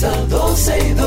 [0.00, 0.99] comienza 12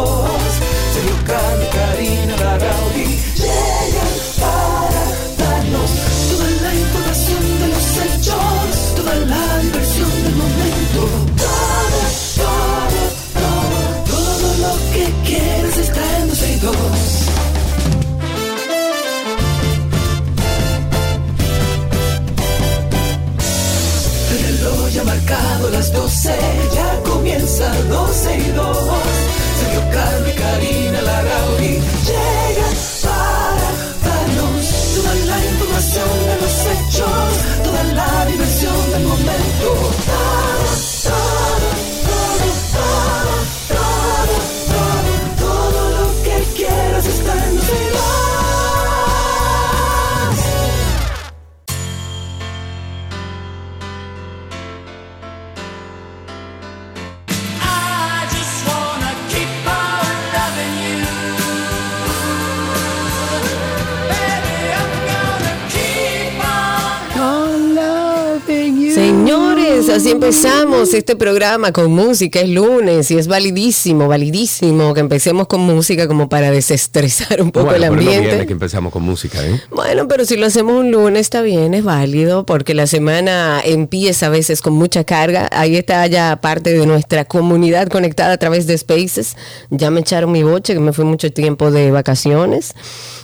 [69.94, 72.40] así empezamos este programa con música.
[72.42, 77.68] Es lunes y es validísimo, validísimo que empecemos con música como para desestresar un poco
[77.68, 78.30] Bueno, el pero no ambiente.
[78.30, 79.62] viene que empezamos con música, ¿eh?
[79.70, 84.28] Bueno, pero si lo hacemos un lunes está bien, es válido, porque la semana empieza
[84.28, 85.48] a veces con mucha carga.
[85.52, 89.36] Ahí está ya parte de nuestra comunidad conectada a través de Spaces.
[89.70, 92.74] Ya me echaron mi boche, que me fui mucho tiempo de vacaciones.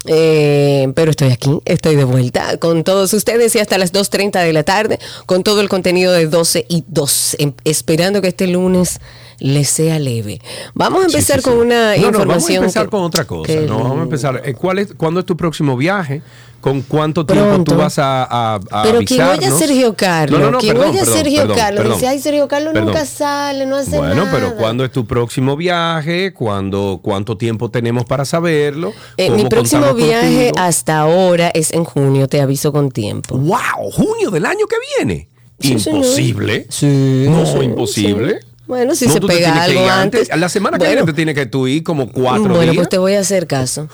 [0.06, 4.54] Eh, pero estoy aquí, estoy de vuelta con todos ustedes y hasta las 2.30 de
[4.54, 9.00] la tarde, con todo el contenido de 12 y 2, em- esperando que este lunes
[9.40, 10.42] les sea leve.
[10.74, 12.28] Vamos a Sí, empezar sí, con una No, no, información.
[12.28, 13.48] vamos a empezar que- con otra cosa.
[13.54, 14.56] que- No, vamos a empezar.
[14.56, 16.22] ¿Cuál es, ¿Cuándo es tu próximo viaje?
[16.60, 17.72] ¿Con cuánto tiempo Pronto.
[17.72, 19.50] tú vas a, a, a Pero quien oye?
[19.50, 21.98] Sergio Carlos, No, no, quien oye Sergio perdón, Carlos, perdón.
[22.00, 22.88] dice, ay, Sergio Carlos Perdón.
[22.92, 24.08] nunca sale, no hace nada.
[24.14, 26.34] Bueno, pero ¿cuándo es tu próximo viaje?
[26.34, 28.92] ¿Cuándo, ¿Cuánto tiempo tenemos para saberlo?
[29.16, 30.58] Eh, mi ¿Cómo próximo viaje contigo?
[30.58, 33.38] hasta ahora es en junio, te aviso con tiempo.
[33.38, 33.90] ¡Wow!
[33.94, 35.30] ¿Junio del año que viene?
[35.60, 35.72] Sí.
[35.74, 36.66] ¿Imposible?
[36.70, 38.40] Sí, No, sí, imposible.
[38.68, 40.30] Bueno, si No, se pega algo antes.
[40.38, 42.76] La semana que Bueno, viene te tiene que tú ir como cuatro Bueno, días.
[42.76, 43.88] pues te voy a hacer caso.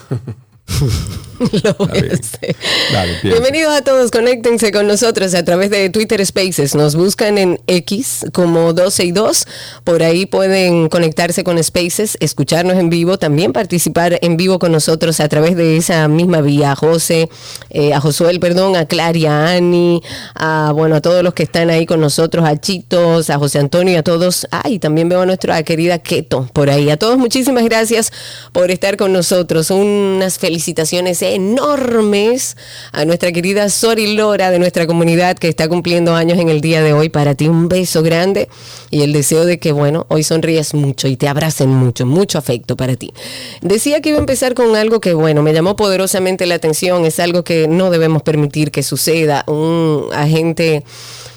[1.64, 2.14] Lo voy a bien.
[2.14, 2.56] hacer.
[2.94, 3.40] Dale, piensa.
[3.40, 6.76] Bienvenidos a todos, conéctense con nosotros a través de Twitter Spaces.
[6.76, 9.48] Nos buscan en X como 12 y 2.
[9.84, 15.20] Por ahí pueden conectarse con Spaces, escucharnos en vivo, también participar en vivo con nosotros
[15.20, 16.72] a través de esa misma vía.
[16.72, 17.30] A José,
[17.70, 20.02] eh, a Josuel, perdón, a Claria, a Ani,
[20.36, 23.94] a bueno, a todos los que están ahí con nosotros, a Chitos, a José Antonio
[23.94, 24.48] y a todos.
[24.52, 26.90] Ay, también veo a nuestra querida Keto por ahí.
[26.90, 28.12] A todos, muchísimas gracias
[28.52, 29.70] por estar con nosotros.
[29.72, 32.58] Unas felicitaciones enormes
[32.92, 36.82] a nuestra querida Sori Lora de nuestra comunidad que está cumpliendo años en el día
[36.82, 37.10] de hoy.
[37.10, 38.50] Para ti un beso grande
[38.90, 42.76] y el deseo de que, bueno, hoy sonríes mucho y te abracen mucho, mucho afecto
[42.78, 43.14] para ti.
[43.62, 47.06] Decía que iba a empezar con algo que, bueno, me llamó poderosamente la atención.
[47.06, 49.44] Es algo que no debemos permitir que suceda.
[49.48, 50.84] Un agente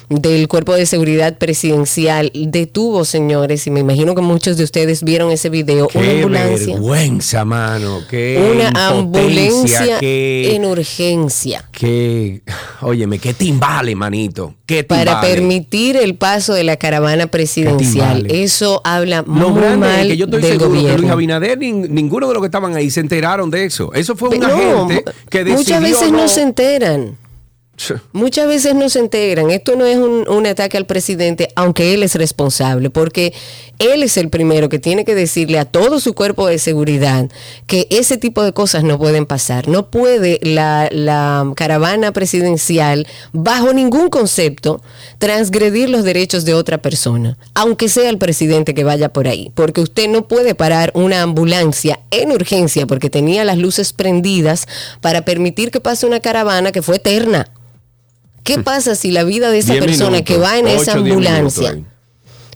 [0.09, 5.31] del Cuerpo de Seguridad Presidencial detuvo, señores, y me imagino que muchos de ustedes vieron
[5.31, 6.73] ese video, una Qué ambulancia.
[6.73, 7.99] vergüenza, mano.
[8.09, 12.41] Qué Una ambulancia qué, en urgencia qué-
[12.81, 14.55] óyeme, qué timbale, manito.
[14.65, 15.33] Qué para timbale.
[15.35, 18.25] permitir el paso de la caravana presidencial.
[18.31, 21.13] Eso habla Lo muy mal es que yo estoy del seguro que Luis gobierno.
[21.13, 23.93] Abinader ni ninguno de los que estaban ahí se enteraron de eso.
[23.93, 27.17] Eso fue un No, agente que decidió muchas veces no se enteran.
[27.79, 29.49] Ch- Muchas veces no se integran.
[29.51, 33.33] Esto no es un, un ataque al presidente, aunque él es responsable, porque
[33.79, 37.29] él es el primero que tiene que decirle a todo su cuerpo de seguridad
[37.67, 39.69] que ese tipo de cosas no pueden pasar.
[39.69, 44.81] No puede la, la caravana presidencial, bajo ningún concepto,
[45.17, 49.79] transgredir los derechos de otra persona, aunque sea el presidente que vaya por ahí, porque
[49.79, 54.67] usted no puede parar una ambulancia en urgencia porque tenía las luces prendidas
[54.99, 57.49] para permitir que pase una caravana que fue eterna.
[58.55, 61.77] ¿Qué pasa si la vida de esa persona minutos, que va en esa ambulancia,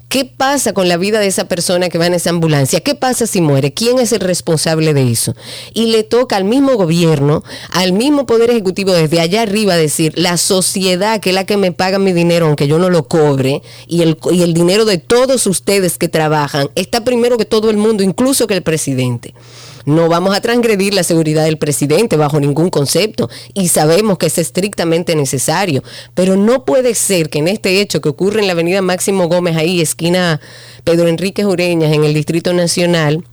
[0.10, 2.80] qué pasa con la vida de esa persona que va en esa ambulancia?
[2.80, 3.76] ¿Qué pasa si muere?
[3.76, 5.36] ¿Quién es el responsable de eso?
[5.72, 10.38] Y le toca al mismo gobierno, al mismo poder ejecutivo desde allá arriba decir, la
[10.38, 14.02] sociedad que es la que me paga mi dinero aunque yo no lo cobre y
[14.02, 18.02] el, y el dinero de todos ustedes que trabajan está primero que todo el mundo,
[18.02, 19.36] incluso que el presidente.
[19.86, 24.38] No vamos a transgredir la seguridad del presidente bajo ningún concepto y sabemos que es
[24.38, 25.84] estrictamente necesario,
[26.14, 29.58] pero no puede ser que en este hecho que ocurre en la avenida Máximo Gómez,
[29.58, 30.40] ahí esquina
[30.84, 33.26] Pedro Enrique Ureñas, en el Distrito Nacional,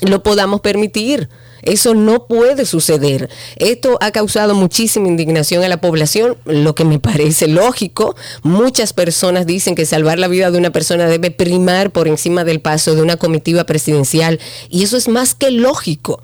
[0.00, 1.28] lo podamos permitir.
[1.62, 3.28] Eso no puede suceder.
[3.56, 8.16] Esto ha causado muchísima indignación a la población, lo que me parece lógico.
[8.42, 12.60] Muchas personas dicen que salvar la vida de una persona debe primar por encima del
[12.60, 16.22] paso de una comitiva presidencial y eso es más que lógico.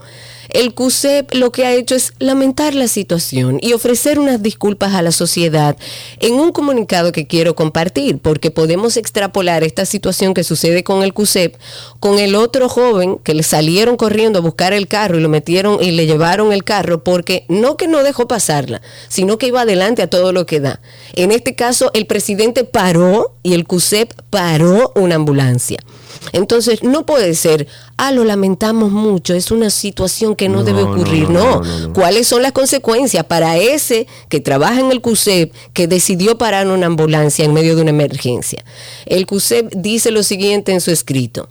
[0.50, 5.02] El CUSEP lo que ha hecho es lamentar la situación y ofrecer unas disculpas a
[5.02, 5.76] la sociedad
[6.20, 11.14] en un comunicado que quiero compartir, porque podemos extrapolar esta situación que sucede con el
[11.14, 11.56] CUSEP
[12.00, 15.82] con el otro joven que le salieron corriendo a buscar el carro y lo metieron
[15.82, 20.02] y le llevaron el carro porque no que no dejó pasarla, sino que iba adelante
[20.02, 20.80] a todo lo que da.
[21.14, 25.78] En este caso, el presidente paró y el CUSEP paró una ambulancia.
[26.32, 27.66] Entonces, no puede ser,
[27.96, 31.30] ah, lo lamentamos mucho, es una situación que no, debe ocurrir.
[31.30, 31.62] No,
[31.94, 36.86] ¿cuáles son las consecuencias para ese que trabaja en el CUSEP, que decidió parar una
[36.86, 38.64] ambulancia en medio de una emergencia?
[39.06, 41.48] El CUSEP dice lo siguiente en su escrito.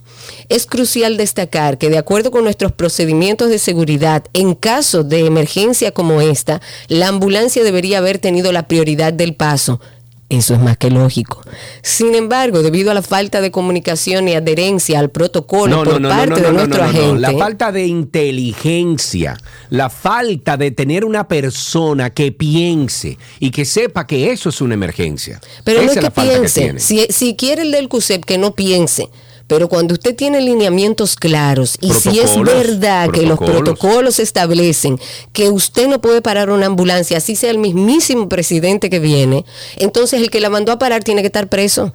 [0.48, 5.92] Es crucial destacar que de acuerdo con nuestros procedimientos de seguridad, en caso de emergencia
[5.92, 9.80] como esta, la ambulancia debería haber tenido la prioridad del paso,
[10.28, 11.42] eso es más que lógico.
[11.82, 16.52] Sin embargo, debido a la falta de comunicación y adherencia al protocolo por parte de
[16.52, 17.20] nuestro agente.
[17.20, 19.36] La falta de inteligencia,
[19.70, 24.74] la falta de tener una persona que piense y que sepa que eso es una
[24.74, 25.40] emergencia.
[25.62, 26.78] Pero no es, que piense.
[26.78, 29.10] si, si quiere el del CUSEP que no piense
[29.46, 34.98] pero cuando usted tiene lineamientos claros y si es verdad que los protocolos establecen
[35.32, 39.44] que usted no puede parar una ambulancia, así sea el mismísimo presidente que viene,
[39.76, 41.94] entonces el que la mandó a parar tiene que estar preso.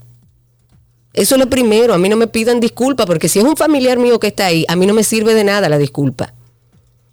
[1.13, 3.98] Eso es lo primero, a mí no me pidan disculpa, porque si es un familiar
[3.98, 6.34] mío que está ahí, a mí no me sirve de nada la disculpa.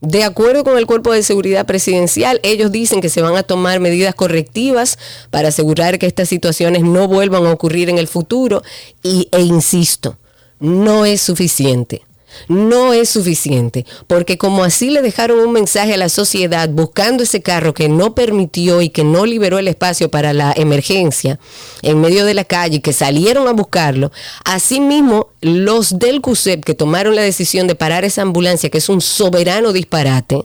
[0.02, 3.80] De acuerdo con el Cuerpo de Seguridad Presidencial, ellos dicen que se van a tomar
[3.80, 4.98] medidas correctivas
[5.30, 8.62] para asegurar que estas situaciones no vuelvan a ocurrir en el futuro
[9.02, 10.18] y, e insisto,
[10.60, 12.02] no es suficiente.
[12.48, 17.40] No es suficiente, porque como así le dejaron un mensaje a la sociedad buscando ese
[17.40, 21.38] carro que no permitió y que no liberó el espacio para la emergencia
[21.82, 24.12] en medio de la calle, que salieron a buscarlo,
[24.44, 29.00] asimismo los del CUSEP que tomaron la decisión de parar esa ambulancia, que es un
[29.00, 30.44] soberano disparate,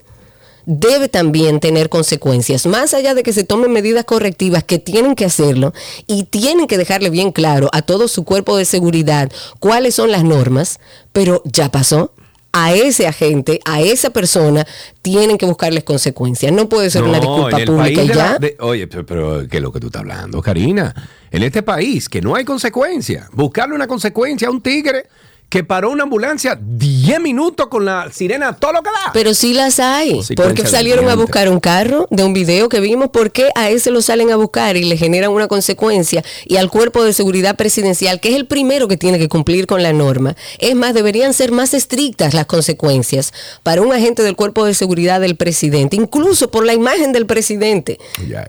[0.66, 5.26] debe también tener consecuencias, más allá de que se tomen medidas correctivas que tienen que
[5.26, 5.74] hacerlo
[6.08, 10.24] y tienen que dejarle bien claro a todo su cuerpo de seguridad cuáles son las
[10.24, 10.80] normas,
[11.14, 12.14] pero ya pasó.
[12.54, 14.68] A ese agente, a esa persona,
[15.02, 16.52] tienen que buscarles consecuencias.
[16.52, 18.38] No puede ser una disculpa pública ya.
[18.60, 20.94] oye, pero, ¿qué es lo que tú estás hablando, Karina?
[21.32, 23.30] En este país, que no hay consecuencia.
[23.32, 25.06] Buscarle una consecuencia a un tigre
[25.52, 29.12] que paró una ambulancia 10 minutos con la sirena, todo lo que da.
[29.12, 30.22] Pero sí las hay.
[30.38, 33.10] porque salieron a buscar un carro de un video que vimos?
[33.10, 36.24] ¿Por qué a ese lo salen a buscar y le generan una consecuencia?
[36.46, 39.84] Y al cuerpo de seguridad presidencial, que es el primero que tiene que cumplir con
[39.84, 40.38] la norma.
[40.58, 45.20] Es más, deberían ser más estrictas las consecuencias para un agente del cuerpo de seguridad
[45.20, 48.00] del presidente, incluso por la imagen del presidente.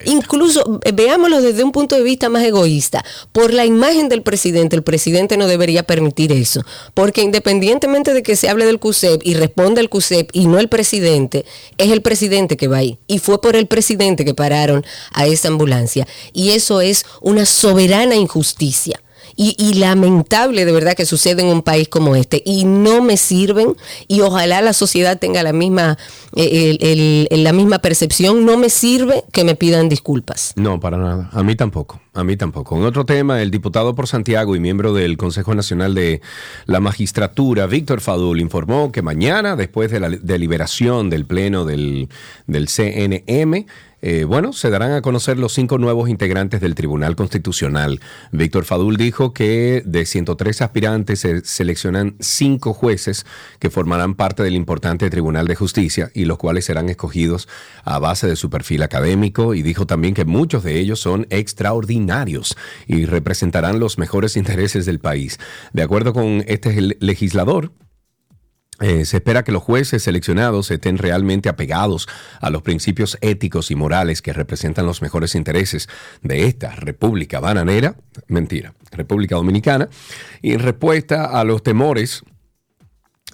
[0.04, 3.04] Incluso, eh, veámoslo desde un punto de vista más egoísta.
[3.32, 6.64] Por la imagen del presidente, el presidente no debería permitir eso
[6.94, 10.68] porque independientemente de que se hable del CUSEP y responda el CUSEP y no el
[10.68, 11.44] presidente,
[11.78, 12.98] es el presidente que va ahí.
[13.06, 16.06] Y fue por el presidente que pararon a esa ambulancia.
[16.32, 19.00] Y eso es una soberana injusticia
[19.36, 22.42] y, lamentable de verdad que sucede en un país como este.
[22.44, 23.74] Y no me sirven
[24.08, 25.98] y ojalá la sociedad tenga la misma
[26.36, 28.44] eh, la misma percepción.
[28.44, 30.52] No me sirve que me pidan disculpas.
[30.56, 31.30] No para nada.
[31.32, 32.76] A mí tampoco a mí tampoco.
[32.76, 36.20] En otro tema el diputado por Santiago y miembro del Consejo Nacional de
[36.66, 42.08] la Magistratura Víctor Fadul informó que mañana después de la deliberación del pleno del,
[42.46, 43.66] del CNM
[44.02, 48.00] eh, bueno, se darán a conocer los cinco nuevos integrantes del Tribunal Constitucional.
[48.32, 53.24] Víctor Fadul dijo que de 103 aspirantes se seleccionan cinco jueces
[53.60, 57.48] que formarán parte del importante Tribunal de Justicia y los cuales serán escogidos
[57.84, 62.56] a base de su perfil académico y dijo también que muchos de ellos son extraordinarios
[62.88, 65.38] y representarán los mejores intereses del país.
[65.72, 67.70] De acuerdo con este legislador,
[68.82, 72.08] eh, se espera que los jueces seleccionados estén realmente apegados
[72.40, 75.88] a los principios éticos y morales que representan los mejores intereses
[76.22, 77.94] de esta República bananera,
[78.26, 79.88] mentira, República Dominicana,
[80.42, 82.24] y en respuesta a los temores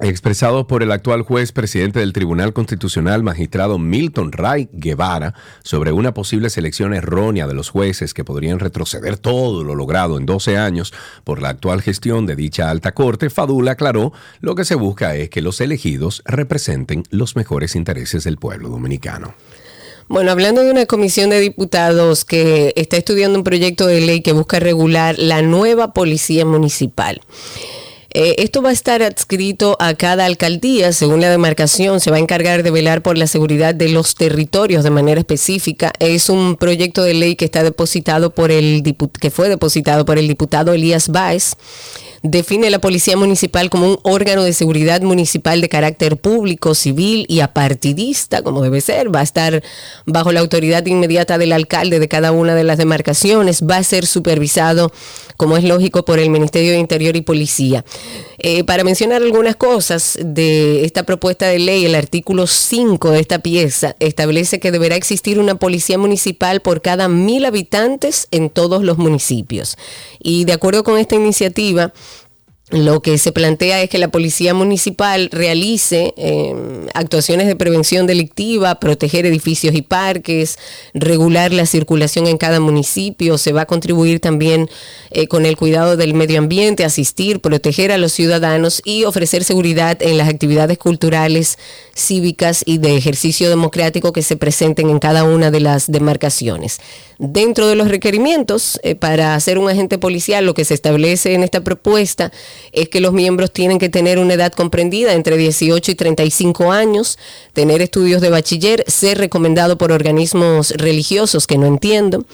[0.00, 6.14] expresado por el actual juez presidente del Tribunal Constitucional, magistrado Milton Ray Guevara, sobre una
[6.14, 10.93] posible selección errónea de los jueces que podrían retroceder todo lo logrado en 12 años
[11.25, 15.31] por la actual gestión de dicha alta corte, Fadula aclaró lo que se busca es
[15.31, 19.35] que los elegidos representen los mejores intereses del pueblo dominicano.
[20.09, 24.33] Bueno, hablando de una comisión de diputados que está estudiando un proyecto de ley que
[24.33, 27.21] busca regular la nueva policía municipal.
[28.21, 32.19] Eh, esto va a estar adscrito a cada alcaldía, según la demarcación, se va a
[32.19, 35.93] encargar de velar por la seguridad de los territorios de manera específica.
[36.01, 38.83] Es un proyecto de ley que está depositado por el
[39.21, 41.55] que fue depositado por el diputado Elías Báez
[42.23, 47.41] define la Policía Municipal como un órgano de seguridad municipal de carácter público, civil y
[47.41, 49.15] apartidista, como debe ser.
[49.15, 49.63] Va a estar
[50.07, 53.63] bajo la autoridad inmediata del alcalde de cada una de las demarcaciones.
[53.63, 54.93] Va a ser supervisado,
[55.38, 57.85] como es lógico, por el Ministerio de Interior y Policía.
[58.38, 63.38] Eh, para mencionar algunas cosas de esta propuesta de ley, el artículo 5 de esta
[63.38, 68.99] pieza establece que deberá existir una policía municipal por cada mil habitantes en todos los
[68.99, 69.78] municipios.
[70.21, 71.92] Y de acuerdo con esta iniciativa,
[72.71, 78.79] lo que se plantea es que la policía municipal realice em, actuaciones de prevención delictiva,
[78.79, 80.59] proteger edificios y parques,
[80.93, 83.39] regular la circulación en cada municipio.
[83.39, 84.69] Se va a contribuir también
[85.11, 90.03] eh, con el cuidado del medio ambiente, asistir, proteger a los ciudadanos y ofrecer seguridad
[90.03, 91.59] en las actividades culturales,
[91.97, 96.81] cívicas y de ejercicio democrático que se presenten en cada una de las demarcaciones.
[97.19, 101.43] Dentro de los requerimientos eh, para ser un agente policial, lo que se establece en
[101.43, 102.31] esta propuesta
[102.73, 107.19] es que los miembros tienen que tener una edad comprendida entre 18 y 35 años,
[107.53, 112.25] tener estudios de bachiller, ser recomendado por organismos religiosos que no entiendo,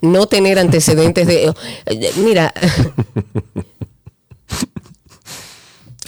[0.00, 1.52] no tener antecedentes de...
[2.16, 2.52] Mira...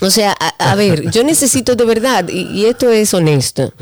[0.03, 3.73] O sea, a, ver, yo necesito de verdad, y, esto es honesto.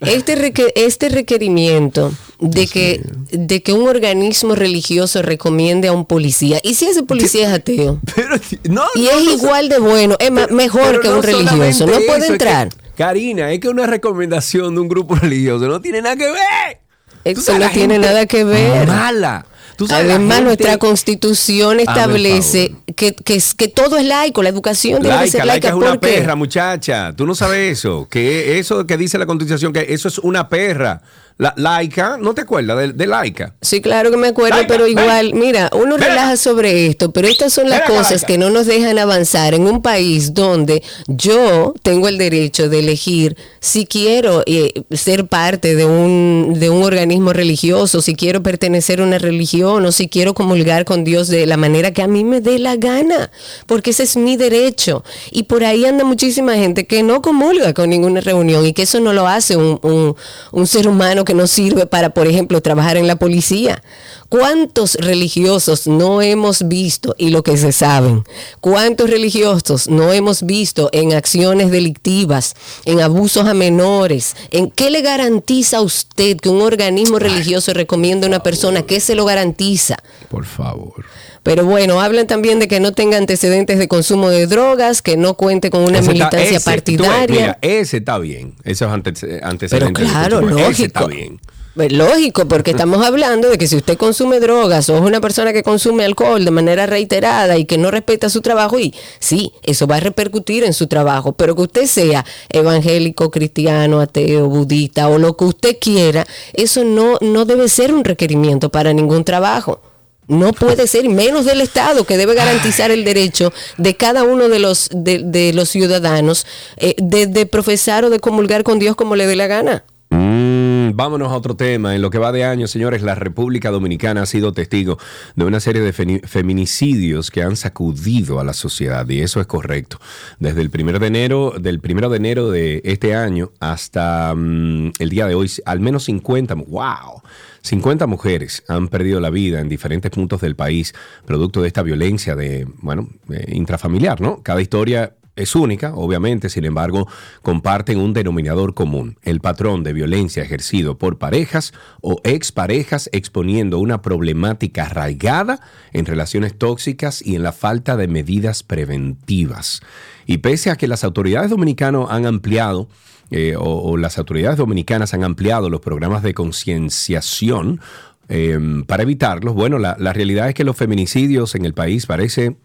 [0.00, 6.74] Este, este requerimiento de que, de que un organismo religioso recomiende a un policía, y
[6.74, 8.00] si ese policía es ateo,
[8.94, 12.68] y es igual de bueno, es mejor que un religioso, no puede entrar.
[12.96, 16.80] Karina, es que una recomendación de un grupo religioso no tiene nada que ver.
[17.24, 18.86] Eso no tiene nada que ver.
[18.86, 19.46] Mala.
[19.90, 25.46] Además, nuestra constitución establece que, que, que, todo es laico, la educación debe ser laica.
[25.46, 27.12] Laica es una perra, muchacha.
[27.14, 28.08] Tú no sabes eso.
[28.10, 31.02] Que eso que dice la constitución, que eso es una perra.
[31.38, 33.54] La, laica, ¿no te acuerdas de, laica?
[33.62, 37.70] Sí, claro que me acuerdo, pero igual, mira, uno relaja sobre esto, pero estas son
[37.70, 42.68] las cosas que no nos dejan avanzar en un país donde yo tengo el derecho
[42.68, 48.42] de elegir si quiero eh, ser parte de un, de un organismo religioso, si quiero
[48.42, 52.08] pertenecer a una religión o si quiero comulgar con Dios de la manera que a
[52.08, 53.30] mí me dé la gana,
[53.66, 55.04] porque ese es mi derecho.
[55.30, 58.98] Y por ahí anda muchísima gente que no comulga con ninguna reunión y que eso
[58.98, 60.16] no lo hace un, un,
[60.50, 63.82] un ser humano que nos sirve para, por ejemplo, trabajar en la policía.
[64.30, 68.24] ¿Cuántos religiosos no hemos visto, y lo que se saben,
[68.62, 72.54] cuántos religiosos no hemos visto en acciones delictivas,
[72.86, 74.36] en abusos a menores?
[74.50, 78.82] ¿En qué le garantiza a usted que un organismo religioso recomienda a una persona?
[78.82, 79.96] ¿Qué se lo garantiza?
[80.30, 81.04] Por favor.
[81.48, 85.32] Pero bueno, hablan también de que no tenga antecedentes de consumo de drogas, que no
[85.32, 87.56] cuente con una militancia partidaria.
[87.62, 89.70] ese está bien, esos antecedentes.
[89.70, 90.68] Pero claro, lógico.
[90.68, 91.40] Ese está bien.
[91.74, 95.62] Lógico, porque estamos hablando de que si usted consume drogas o es una persona que
[95.62, 99.96] consume alcohol de manera reiterada y que no respeta su trabajo, y sí, eso va
[99.96, 105.34] a repercutir en su trabajo, pero que usted sea evangélico, cristiano, ateo, budista o lo
[105.34, 109.80] que usted quiera, eso no, no debe ser un requerimiento para ningún trabajo.
[110.28, 114.58] No puede ser, menos del Estado, que debe garantizar el derecho de cada uno de
[114.58, 119.36] los, de, los ciudadanos eh, de, profesar o de comulgar con Dios como le dé
[119.36, 119.84] la gana.
[120.10, 121.94] Mm, vámonos a otro tema.
[121.94, 124.98] En lo que va de año, señores, la República Dominicana ha sido testigo
[125.34, 129.98] de una serie de feminicidios que han sacudido a la sociedad y eso es correcto.
[130.38, 135.08] Desde el primero de enero, del primero de enero de este año hasta mm, el
[135.08, 137.22] día de hoy, al menos 50, wow,
[137.68, 140.94] 50 mujeres han perdido la vida en diferentes puntos del país
[141.26, 143.08] producto de esta violencia de, bueno,
[143.48, 144.42] intrafamiliar, ¿no?
[144.42, 147.06] Cada historia es única, obviamente, sin embargo,
[147.42, 154.02] comparten un denominador común, el patrón de violencia ejercido por parejas o exparejas exponiendo una
[154.02, 155.60] problemática arraigada
[155.92, 159.80] en relaciones tóxicas y en la falta de medidas preventivas.
[160.26, 162.88] Y pese a que las autoridades dominicanas han ampliado
[163.30, 167.80] eh, o, las autoridades dominicanas han ampliado los programas de concienciación
[168.28, 172.56] em, para evitarlos, bueno, la, realidad es que los feminicidios en el país parece,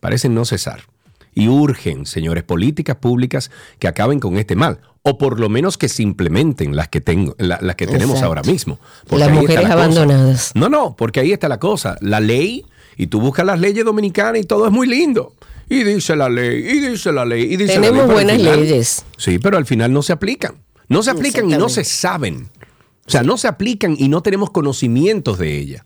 [0.00, 0.82] parecen no cesar.
[1.32, 5.88] Y urgen, señores, políticas públicas que acaben con este mal, o por lo menos que
[5.88, 8.80] se implementen las que, tengo, las que tenemos ahora mismo.
[9.10, 10.50] las mujeres abandonadas.
[10.56, 11.96] No, no, porque ahí está la cosa.
[12.00, 15.34] La ley, y tú buscas las leyes dominicanas y todo es muy lindo
[15.70, 18.12] y dice la ley, y dice la ley, y dice Tenemos la ley.
[18.12, 19.04] buenas leyes.
[19.16, 20.56] Sí, pero al final no se aplican.
[20.88, 22.50] No se aplican y no se saben.
[23.06, 25.84] O sea, no se aplican y no tenemos conocimientos de ellas.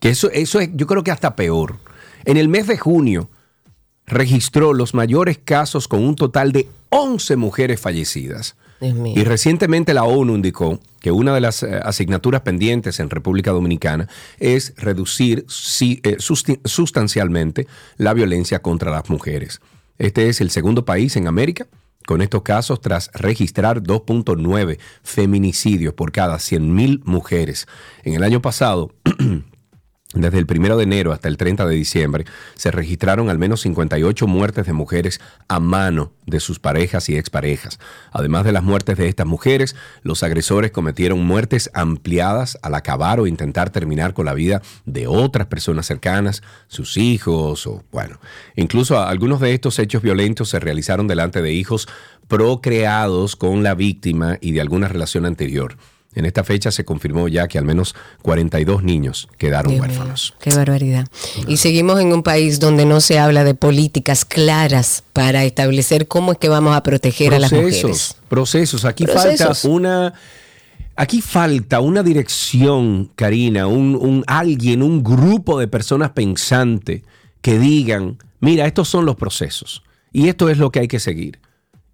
[0.00, 1.78] Que eso, eso es, yo creo que hasta peor.
[2.24, 3.30] En el mes de junio,
[4.06, 8.56] registró los mayores casos con un total de 11 mujeres fallecidas.
[8.80, 14.08] Y recientemente la ONU indicó que una de las eh, asignaturas pendientes en República Dominicana
[14.38, 15.44] es reducir
[15.80, 16.16] eh,
[16.64, 17.66] sustancialmente
[17.98, 19.60] la violencia contra las mujeres.
[19.98, 21.66] Este es el segundo país en América
[22.06, 27.68] con estos casos tras registrar 2.9 feminicidios por cada 100.000 mujeres.
[28.02, 28.92] En el año pasado,
[30.12, 32.24] Desde el 1 de enero hasta el 30 de diciembre
[32.56, 37.78] se registraron al menos 58 muertes de mujeres a mano de sus parejas y exparejas.
[38.10, 43.28] Además de las muertes de estas mujeres, los agresores cometieron muertes ampliadas al acabar o
[43.28, 48.18] intentar terminar con la vida de otras personas cercanas, sus hijos o bueno.
[48.56, 51.86] Incluso algunos de estos hechos violentos se realizaron delante de hijos
[52.26, 55.76] procreados con la víctima y de alguna relación anterior.
[56.14, 60.34] En esta fecha se confirmó ya que al menos 42 niños quedaron huérfanos.
[60.40, 61.06] qué barbaridad.
[61.46, 66.32] Y seguimos en un país donde no se habla de políticas claras para establecer cómo
[66.32, 68.16] es que vamos a proteger a las mujeres.
[68.28, 68.84] Procesos.
[68.84, 70.14] Aquí falta una.
[70.96, 77.02] Aquí falta una dirección, Karina, un, un alguien, un grupo de personas pensantes
[77.40, 81.40] que digan, mira, estos son los procesos y esto es lo que hay que seguir.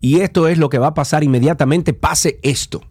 [0.00, 2.82] Y esto es lo que va a pasar inmediatamente, pase esto.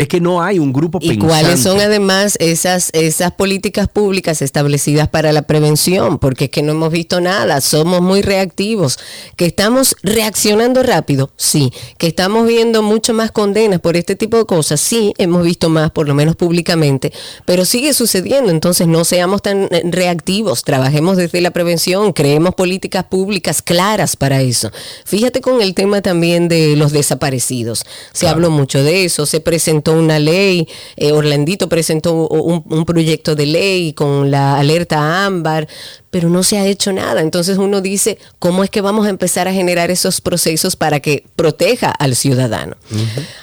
[0.00, 5.10] Es que no hay un grupo ¿Y cuáles son además esas, esas políticas públicas establecidas
[5.10, 6.18] para la prevención?
[6.18, 8.98] Porque es que no hemos visto nada, somos muy reactivos.
[9.36, 11.30] ¿Que estamos reaccionando rápido?
[11.36, 11.70] Sí.
[11.98, 14.80] ¿Que estamos viendo mucho más condenas por este tipo de cosas?
[14.80, 17.12] Sí, hemos visto más, por lo menos públicamente,
[17.44, 18.50] pero sigue sucediendo.
[18.50, 24.40] Entonces no seamos tan eh, reactivos, trabajemos desde la prevención, creemos políticas públicas claras para
[24.40, 24.70] eso.
[25.04, 27.84] Fíjate con el tema también de los desaparecidos.
[28.14, 33.34] Se habló mucho de eso, se presentó una ley, eh, Orlandito presentó un, un, proyecto
[33.34, 35.68] de ley con la alerta ámbar,
[36.10, 37.20] pero no se ha hecho nada.
[37.20, 41.24] Entonces uno dice, ¿cómo es que vamos a empezar a generar esos procesos para que
[41.36, 42.76] proteja al ciudadano?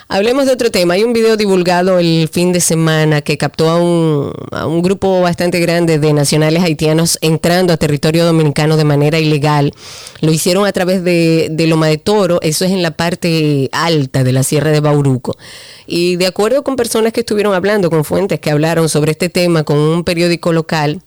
[0.08, 0.94] Hablemos de otro tema.
[0.94, 5.20] Hay un video divulgado el fin de semana que captó a un, a un grupo
[5.20, 9.72] bastante grande de nacionales haitianos entrando a territorio dominicano de manera ilegal.
[10.20, 14.24] Lo hicieron a través de, de Loma de Toro, eso es en la parte alta
[14.24, 15.36] de la Sierra de Bauruco.
[15.86, 19.64] Y de acuerdo con personas que estuvieron hablando, con fuentes que hablaron sobre este tema
[19.64, 21.02] con un periódico local,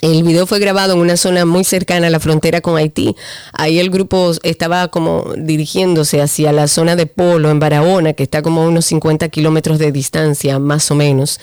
[0.00, 3.16] el video fue grabado en una zona muy cercana a la frontera con Haití.
[3.52, 8.40] Ahí el grupo estaba como dirigiéndose hacia la zona de Polo, en Barahona, que está
[8.40, 11.38] como a unos 50 kilómetros de distancia, más o menos.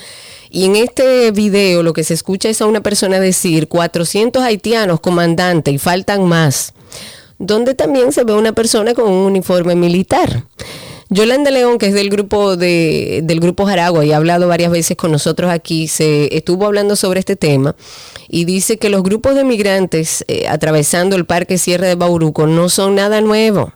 [0.50, 5.02] Y en este video lo que se escucha es a una persona decir 400 haitianos,
[5.02, 6.74] comandante, y faltan más.
[7.38, 10.46] Donde también se ve una persona con un uniforme militar.
[11.10, 14.98] Yolanda León, que es del grupo de, del grupo Jaragua y ha hablado varias veces
[14.98, 17.76] con nosotros aquí, se estuvo hablando sobre este tema
[18.28, 22.68] y dice que los grupos de migrantes eh, atravesando el Parque Sierra de Bauruco no
[22.68, 23.74] son nada nuevo.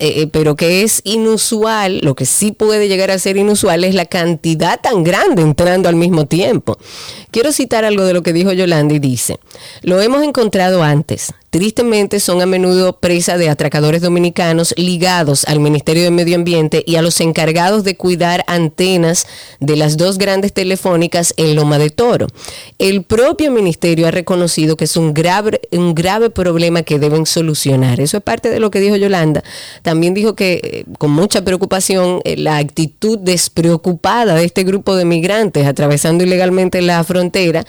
[0.00, 3.94] Eh, eh, pero que es inusual, lo que sí puede llegar a ser inusual es
[3.94, 6.78] la cantidad tan grande entrando al mismo tiempo.
[7.30, 9.38] Quiero citar algo de lo que dijo Yolanda y dice,
[9.82, 16.04] lo hemos encontrado antes, tristemente son a menudo presa de atracadores dominicanos ligados al Ministerio
[16.04, 19.26] de Medio Ambiente y a los encargados de cuidar antenas
[19.60, 22.28] de las dos grandes telefónicas en Loma de Toro.
[22.78, 28.00] El propio ministerio ha reconocido que es un grave, un grave problema que deben solucionar.
[28.00, 29.42] Eso es parte de lo que dijo Yolanda.
[29.88, 35.06] También dijo que eh, con mucha preocupación eh, la actitud despreocupada de este grupo de
[35.06, 37.64] migrantes atravesando ilegalmente la frontera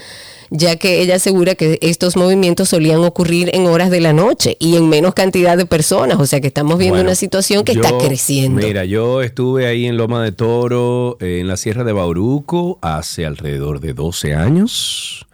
[0.50, 4.76] ya que ella asegura que estos movimientos solían ocurrir en horas de la noche y
[4.76, 8.62] en menos cantidad de personas, o sea que estamos viendo una situación que está creciendo.
[8.62, 13.80] Mira, yo estuve ahí en Loma de Toro, en la Sierra de Bauruco, hace alrededor
[13.80, 15.26] de 12 años.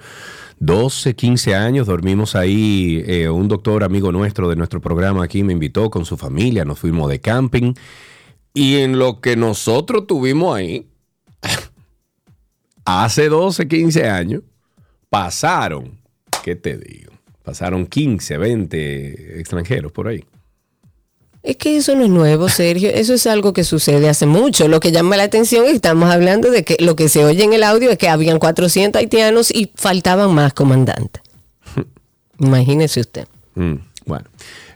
[0.59, 5.53] 12, 15 años, dormimos ahí, eh, un doctor amigo nuestro de nuestro programa aquí me
[5.53, 7.73] invitó con su familia, nos fuimos de camping
[8.53, 10.87] y en lo que nosotros tuvimos ahí,
[12.85, 14.43] hace 12, 15 años,
[15.09, 15.99] pasaron,
[16.43, 17.11] ¿qué te digo?
[17.43, 20.23] Pasaron 15, 20 extranjeros por ahí.
[21.45, 22.89] Es que eso no es nuevo, Sergio.
[22.89, 24.67] Eso es algo que sucede hace mucho.
[24.67, 27.43] Lo que llama la atención es que estamos hablando de que lo que se oye
[27.43, 31.21] en el audio es que habían 400 haitianos y faltaban más comandantes.
[32.39, 33.27] Imagínese usted.
[33.53, 33.75] Mm,
[34.08, 34.25] bueno.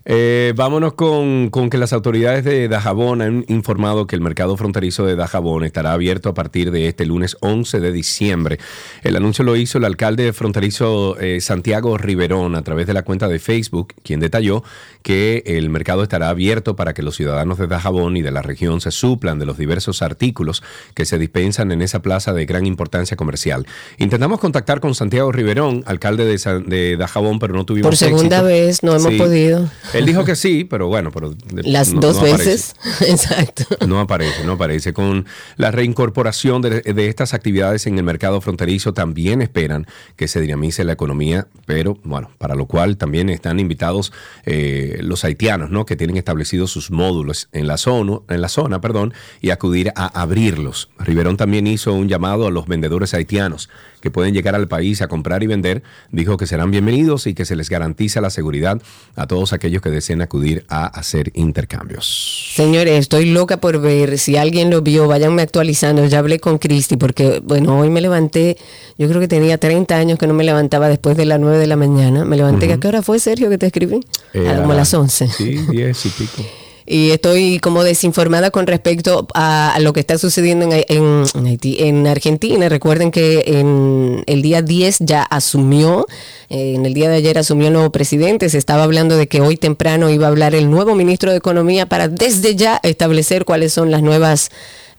[0.06, 5.06] Eh, vámonos con, con, que las autoridades de Dajabón han informado que el mercado fronterizo
[5.06, 8.60] de Dajabón estará abierto a partir de este lunes 11 de diciembre.
[9.04, 13.28] El anuncio lo hizo el alcalde fronterizo eh, Santiago Riverón a través de la cuenta
[13.28, 14.64] de Facebook, quien detalló
[15.04, 18.82] que el mercado estará abierto para que los ciudadanos de Dajabón y de la región
[18.82, 23.18] se suplan de los diversos artículos que se dispensan en esa plaza de gran importancia
[23.18, 23.66] comercial.
[23.98, 28.84] Intentamos contactar con Santiago Riverón, alcalde de, de Dajabón, pero no tuvimos Por segunda vez
[28.84, 29.70] no hemos podido.
[29.94, 33.64] Él dijo que sí, pero bueno, pero las dos veces, exacto.
[33.88, 34.94] No aparece, no aparece.
[34.94, 35.26] Con
[35.58, 40.94] la reincorporación de, estas actividades en el mercado fronterizo también esperan que se dinamice la
[40.94, 44.12] economía, pero bueno, para lo cual también están invitados
[44.46, 45.86] eh, los haitianos, ¿no?
[45.86, 50.22] Que tienen establecidos sus módulos en la zona, en la zona, perdón, y acudir a
[50.22, 50.90] abrirlos.
[51.00, 53.70] Riverón también hizo un llamado a los vendedores haitianos
[54.02, 57.46] que pueden llegar al país a comprar y vender, dijo que serán bienvenidos y que
[57.46, 58.82] se les garantiza la seguridad
[59.16, 62.54] a todos aquellos que deseen acudir a hacer intercambios.
[62.56, 66.06] Señores, estoy loca por ver si alguien lo vio, váyanme actualizando.
[66.06, 68.58] Ya hablé con Cristi porque, bueno, hoy me levanté,
[68.98, 71.68] yo creo que tenía 30 años que no me levantaba después de las 9 de
[71.68, 72.26] la mañana.
[72.26, 74.00] Me levanté, ¿a qué hora fue, Sergio, que te escribí?
[74.34, 75.28] a las 11.
[75.28, 76.59] Sí, 10 y pico
[76.90, 82.68] y estoy como desinformada con respecto a, lo que está sucediendo en, en, Argentina.
[82.68, 86.08] Recuerden que en el día 10 ya asumió,
[86.50, 88.50] en el día de ayer asumió el nuevo presidente.
[88.50, 91.86] Se estaba hablando de que hoy temprano iba a hablar el nuevo ministro de Economía
[91.86, 94.50] para desde ya establecer cuáles son las nuevas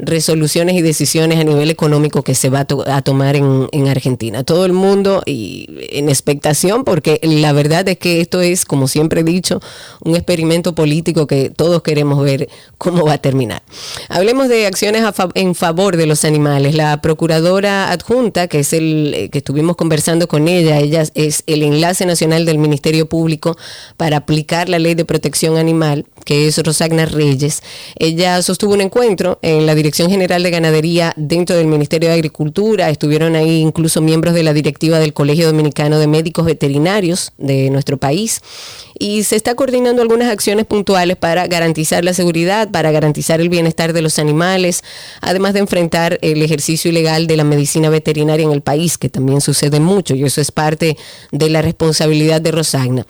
[0.01, 4.45] resoluciones y decisiones a nivel económico que se va a, tomar en, en, Argentina.
[4.45, 9.21] Todo el mundo y en expectación porque la verdad es que esto es, como siempre
[9.21, 9.61] he dicho,
[10.03, 13.63] un experimento político que todos queremos ver cómo va a terminar.
[14.09, 15.03] Hablemos de acciones
[15.35, 16.75] en favor de los animales.
[16.75, 21.63] La procuradora adjunta, que es el eh, que estuvimos conversando con ella, ella es el
[21.63, 23.57] enlace nacional del Ministerio Público
[23.97, 27.63] para aplicar la ley de protección animal, que es Rosagna Reyes.
[27.97, 32.91] Ella sostuvo un encuentro en la dirección General de Ganadería dentro del Ministerio de Agricultura.
[32.91, 37.97] Estuvieron ahí incluso miembros de la directiva del Colegio Dominicano de Médicos Veterinarios de nuestro
[37.97, 38.43] país
[39.03, 43.95] y se está coordinando algunas acciones puntuales para garantizar la seguridad, para garantizar el bienestar
[43.95, 44.85] de los animales,
[45.23, 49.41] además de enfrentar el ejercicio ilegal de la medicina veterinaria en el país, que también
[49.41, 50.99] sucede mucho y eso es parte
[51.33, 53.07] de la responsabilidad de Rosagna.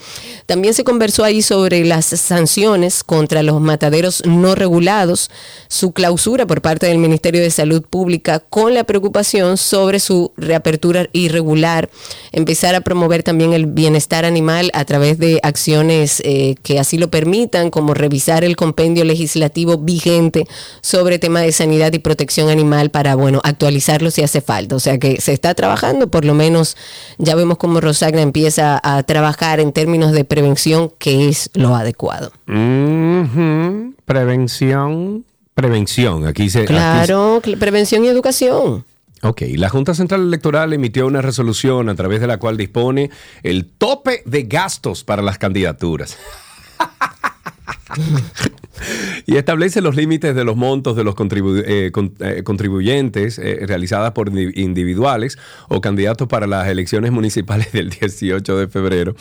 [0.47, 5.29] También se conversó ahí sobre las sanciones contra los mataderos no regulados,
[5.67, 11.09] su clausura por parte del Ministerio de Salud Pública con la preocupación sobre su reapertura
[11.13, 11.91] irregular,
[12.31, 17.11] empezar a promover también el bienestar animal a través de acciones eh, que así lo
[17.11, 20.47] permitan, como revisar el compendio legislativo vigente
[20.83, 24.77] sobre tema de sanidad y protección animal para, bueno, actualizarlo si hace falta.
[24.77, 26.77] O sea que se está trabajando, por lo menos
[27.19, 32.33] ya vemos cómo Rosagna empieza a trabajar en términos de prevención, que es lo adecuado.
[34.05, 36.27] Prevención, prevención.
[36.27, 36.65] Aquí se.
[36.65, 38.85] Claro, prevención y educación.
[39.23, 43.11] Ok, la Junta Central Electoral emitió una resolución a través de la cual dispone
[43.43, 46.17] el tope de gastos para las candidaturas.
[49.27, 54.31] y establece los límites de los montos de los eh, eh, contribuyentes eh, realizadas por
[54.37, 59.15] individuales o candidatos para las elecciones municipales del 18 de febrero.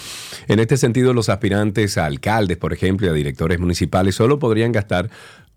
[0.47, 4.71] En este sentido, los aspirantes a alcaldes, por ejemplo, y a directores municipales solo podrían
[4.71, 5.09] gastar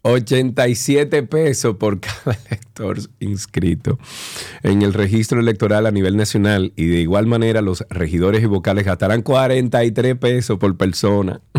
[0.03, 3.99] 87 pesos por cada elector inscrito
[4.63, 8.85] en el registro electoral a nivel nacional y de igual manera los regidores y vocales
[8.85, 11.41] gastarán 43 pesos por persona.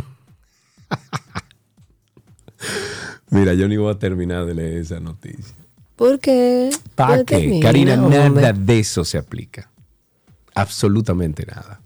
[3.30, 5.56] Mira, yo ni voy a terminar de leer esa noticia.
[5.96, 6.70] ¿Por qué?
[6.96, 7.60] ¿Para qué?
[7.62, 9.72] Karina, nada de eso se aplica.
[10.54, 11.83] Absolutamente nada.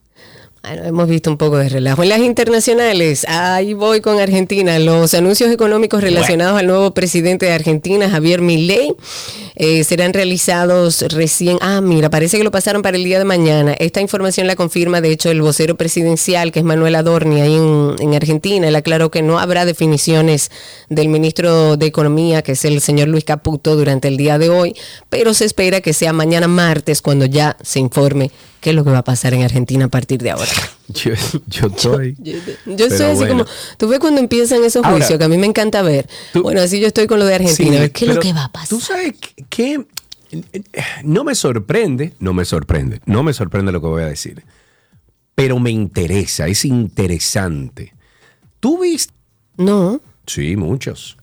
[0.68, 2.04] Bueno, hemos visto un poco de relajo.
[2.04, 4.78] En las internacionales, ahí voy con Argentina.
[4.80, 8.94] Los anuncios económicos relacionados al nuevo presidente de Argentina, Javier Milei,
[9.56, 11.58] eh, serán realizados recién.
[11.62, 13.76] Ah, mira, parece que lo pasaron para el día de mañana.
[13.80, 17.96] Esta información la confirma, de hecho, el vocero presidencial, que es Manuel Adorni, ahí en,
[18.00, 18.68] en Argentina.
[18.68, 20.52] Él aclaró que no habrá definiciones
[20.90, 24.76] del ministro de Economía, que es el señor Luis Caputo, durante el día de hoy,
[25.10, 28.92] pero se espera que sea mañana martes cuando ya se informe qué es lo que
[28.92, 30.52] va a pasar en Argentina a partir de ahora.
[30.88, 32.16] Yo, estoy.
[32.20, 33.46] Yo, estoy así como.
[33.78, 36.08] Tú ves cuando empiezan esos juicios que a mí me encanta ver.
[36.34, 37.78] bueno, así yo estoy con lo de Argentina.
[37.78, 38.70] a ver qué es lo que va a pasar.
[38.70, 39.16] Tú sabes
[39.50, 39.86] que
[41.04, 44.44] no me sorprende, no me sorprende, no me sorprende lo que voy a decir.
[45.36, 47.94] Pero me interesa, es interesante.
[48.60, 49.14] ¿Tú viste?
[49.58, 50.02] No.
[50.26, 51.18] Sí, muchos.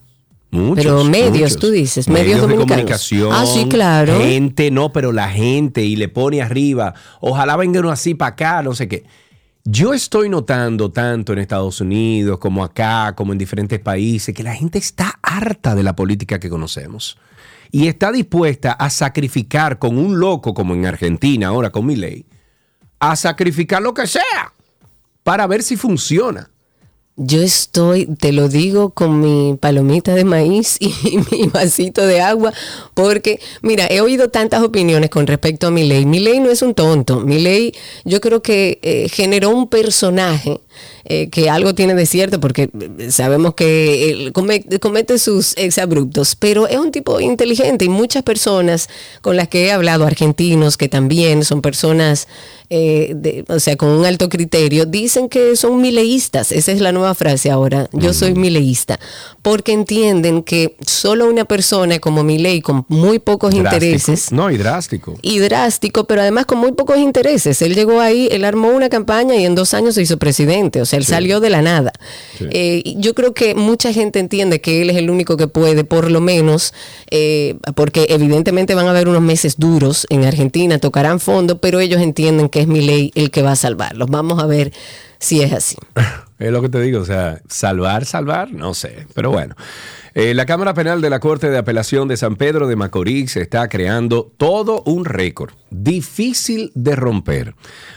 [0.75, 3.31] Pero medios, tú dices, medios, medios de comunicación.
[3.33, 4.19] Ah, sí, claro.
[4.19, 8.75] Gente, no, pero la gente, y le pone arriba, ojalá vengan así para acá, no
[8.75, 9.05] sé qué.
[9.64, 14.55] Yo estoy notando tanto en Estados Unidos como acá, como en diferentes países, que la
[14.55, 17.17] gente está harta de la política que conocemos
[17.75, 22.25] y está dispuesta a sacrificar con un loco como en Argentina ahora con mi ley,
[23.01, 24.53] a sacrificar lo que sea
[25.25, 26.51] para ver si funciona.
[27.16, 30.90] Yo estoy, te lo digo, con mi palomita de maíz y
[31.31, 32.53] mi vasito de agua,
[32.92, 36.07] porque, mira, he oído tantas opiniones con respecto a mi ley.
[36.07, 37.20] Mi ley no es un tonto.
[37.20, 37.72] Mi ley,
[38.05, 40.61] yo creo que eh, generó un personaje
[41.07, 46.79] eh, que algo tiene de cierto, porque eh, sabemos que comete, sus exabruptos, pero es
[46.79, 48.88] un tipo inteligente y muchas personas
[49.21, 52.27] con las que he hablado, argentinos, que también son personas,
[52.71, 56.53] eh, o sea, con un alto criterio, dicen que son mileístas.
[56.53, 57.90] Esa es la nueva frase ahora.
[57.93, 58.99] Yo soy mileísta,
[59.43, 64.33] porque entienden que solo una persona como Milei, con muy pocos intereses.
[64.33, 65.19] No, y drástico.
[65.21, 67.61] Y drástico, pero además con muy pocos intereses.
[67.61, 70.81] Él llegó ahí, él armó una campaña y en dos años se hizo presidente.
[70.81, 71.92] O sea, él salió de la nada.
[72.40, 76.11] Eh, yo creo que mucha gente entiende que él es el único que puede, por
[76.11, 76.74] lo menos,
[77.11, 82.00] eh, porque evidentemente van a haber unos meses duros en Argentina, tocarán fondo, pero ellos
[82.00, 84.09] entienden que es mi ley el que va a salvarlos.
[84.11, 84.72] Vamos a ver
[85.18, 85.76] si es así.
[86.37, 89.54] Es lo que te digo, o sea, salvar, salvar, no sé, pero bueno.
[90.14, 93.68] Eh, la Cámara Penal de la Corte de Apelación de San Pedro de Macorís está
[93.68, 97.54] creando todo un récord difícil de romper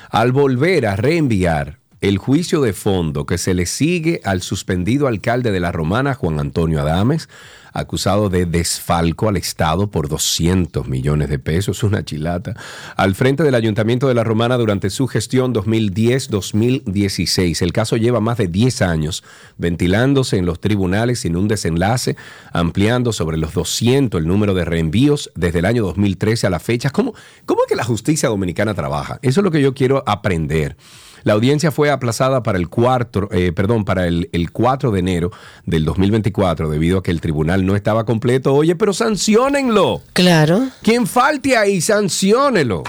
[0.10, 5.51] al volver a reenviar el juicio de fondo que se le sigue al suspendido alcalde
[5.51, 7.27] de La Romana, Juan Antonio Adames,
[7.73, 12.55] acusado de desfalco al Estado por 200 millones de pesos, una chilata,
[12.95, 17.62] al frente del Ayuntamiento de La Romana durante su gestión 2010-2016.
[17.62, 19.23] El caso lleva más de 10 años
[19.57, 22.15] ventilándose en los tribunales sin un desenlace,
[22.51, 26.91] ampliando sobre los 200 el número de reenvíos desde el año 2013 a la fecha.
[26.91, 29.19] ¿Cómo, cómo es que la justicia dominicana trabaja?
[29.21, 30.77] Eso es lo que yo quiero aprender.
[31.23, 35.32] La audiencia fue aplazada para el, cuarto, eh, perdón, para el, 4 de enero
[35.65, 38.53] del 2024 debido a que el tribunal no estaba completo.
[38.53, 40.01] Oye, pero sancionenlo.
[40.13, 40.69] Claro.
[40.82, 42.84] Quien falte ahí, sanciónelo.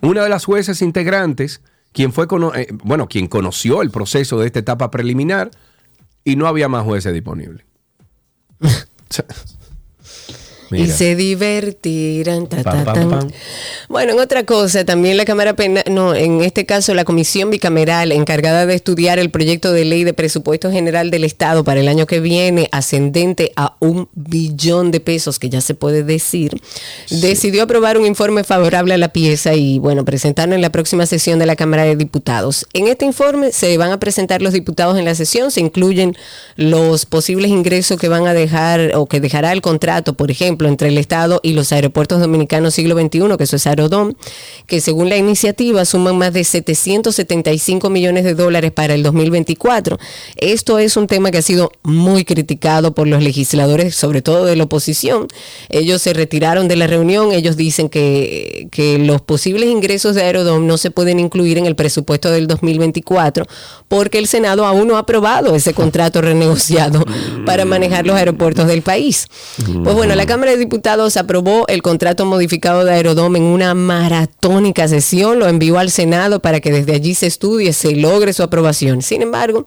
[0.00, 4.58] Una de las jueces integrantes, quien fue, eh, bueno, quien conoció el proceso de esta
[4.58, 5.50] etapa preliminar
[6.24, 7.64] y no había más jueces disponibles.
[10.70, 12.48] Y se divertirán.
[13.88, 18.12] Bueno, en otra cosa, también la Cámara Penal, no, en este caso la Comisión Bicameral
[18.12, 22.06] encargada de estudiar el proyecto de ley de presupuesto general del Estado para el año
[22.06, 26.60] que viene, ascendente a un billón de pesos, que ya se puede decir,
[27.10, 31.38] decidió aprobar un informe favorable a la pieza y, bueno, presentarlo en la próxima sesión
[31.38, 32.66] de la Cámara de Diputados.
[32.72, 36.16] En este informe se van a presentar los diputados en la sesión, se incluyen
[36.56, 40.88] los posibles ingresos que van a dejar o que dejará el contrato, por ejemplo, entre
[40.88, 44.14] el Estado y los aeropuertos dominicanos siglo XXI, que eso es Aerodom,
[44.66, 49.98] que según la iniciativa suman más de 775 millones de dólares para el 2024.
[50.36, 54.56] Esto es un tema que ha sido muy criticado por los legisladores, sobre todo de
[54.56, 55.28] la oposición.
[55.68, 60.66] Ellos se retiraron de la reunión, ellos dicen que, que los posibles ingresos de Aerodom
[60.66, 63.46] no se pueden incluir en el presupuesto del 2024
[63.88, 67.04] porque el Senado aún no ha aprobado ese contrato renegociado
[67.46, 69.28] para manejar los aeropuertos del país.
[69.82, 74.86] Pues bueno, la Cámara de Diputados aprobó el contrato modificado de Aerodome en una maratónica
[74.88, 79.02] sesión, lo envió al Senado para que desde allí se estudie, se logre su aprobación.
[79.02, 79.66] Sin embargo,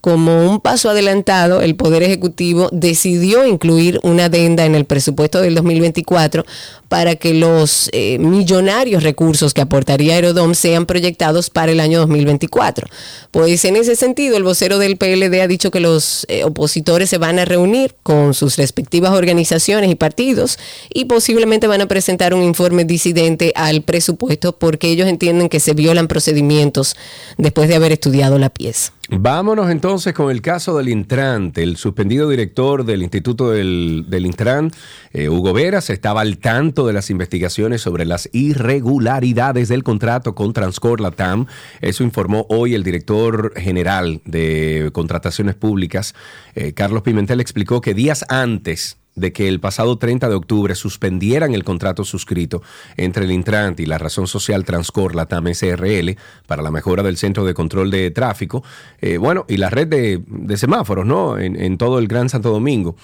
[0.00, 5.54] como un paso adelantado, el Poder Ejecutivo decidió incluir una adenda en el presupuesto del
[5.54, 6.44] 2024
[6.88, 12.88] para que los eh, millonarios recursos que aportaría Aerodom sean proyectados para el año 2024.
[13.30, 17.18] Pues en ese sentido, el vocero del PLD ha dicho que los eh, opositores se
[17.18, 20.58] van a reunir con sus respectivas organizaciones y partidos
[20.92, 25.74] y posiblemente van a presentar un informe disidente al presupuesto porque ellos entienden que se
[25.74, 26.96] violan procedimientos
[27.36, 28.92] después de haber estudiado la pieza.
[29.12, 31.52] Vámonos entonces con el caso del Intran.
[31.56, 34.70] El suspendido director del Instituto del, Intran,
[35.12, 40.52] eh, Hugo Veras, estaba al tanto de las investigaciones sobre las irregularidades del contrato con
[40.52, 41.46] Transcor Latam.
[41.80, 46.14] Eso informó hoy el director general de contrataciones públicas,
[46.54, 51.54] eh, Carlos Pimentel, explicó que días antes de que el pasado 30 de octubre suspendieran
[51.54, 52.62] el contrato suscrito
[52.96, 57.44] entre el Intrant y la Razón Social Transcor Latam SRL para la mejora del centro
[57.44, 58.64] de control de tráfico,
[59.00, 61.38] eh, bueno, y la red de, semáforos, ¿no?
[61.38, 62.96] en todo el Gran Santo Domingo.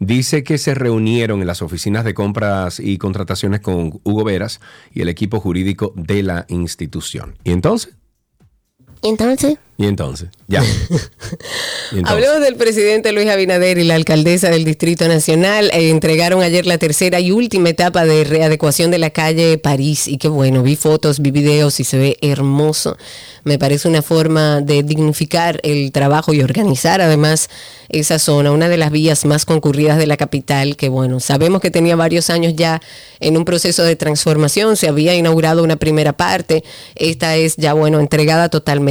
[0.00, 4.62] Dice que se reunieron en las oficinas de compras y contrataciones con Hugo Veras
[4.94, 7.36] y el equipo jurídico de la institución.
[7.44, 7.99] ¿Y entonces?
[9.02, 9.56] ¿Y entonces?
[9.80, 10.62] Y entonces, ya.
[12.04, 15.70] Hablemos del presidente Luis Abinader y la alcaldesa del Distrito Nacional.
[15.72, 20.06] Eh, entregaron ayer la tercera y última etapa de readecuación de la calle París.
[20.06, 22.98] Y qué bueno, vi fotos, vi videos y se ve hermoso.
[23.42, 27.48] Me parece una forma de dignificar el trabajo y organizar además
[27.88, 31.70] esa zona, una de las vías más concurridas de la capital, que bueno, sabemos que
[31.70, 32.80] tenía varios años ya
[33.18, 36.62] en un proceso de transformación, se había inaugurado una primera parte,
[36.94, 38.89] esta es ya bueno, entregada totalmente.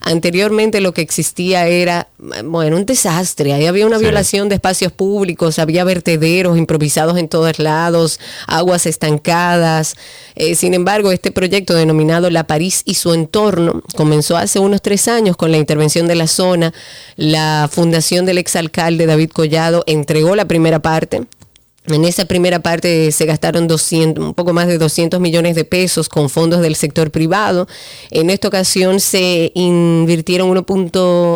[0.00, 2.08] Anteriormente lo que existía era,
[2.44, 7.58] bueno, un desastre, ahí había una violación de espacios públicos, había vertederos improvisados en todos
[7.58, 9.96] lados, aguas estancadas.
[10.34, 15.08] Eh, sin embargo, este proyecto denominado La París y su entorno, comenzó hace unos tres
[15.08, 16.72] años con la intervención de la zona.
[17.16, 21.22] La fundación del exalcalde David Collado entregó la primera parte
[21.86, 26.08] en esa primera parte se gastaron 200, un poco más de 200 millones de pesos
[26.10, 27.68] con fondos del sector privado.
[28.10, 30.64] En esta ocasión se invirtieron 1.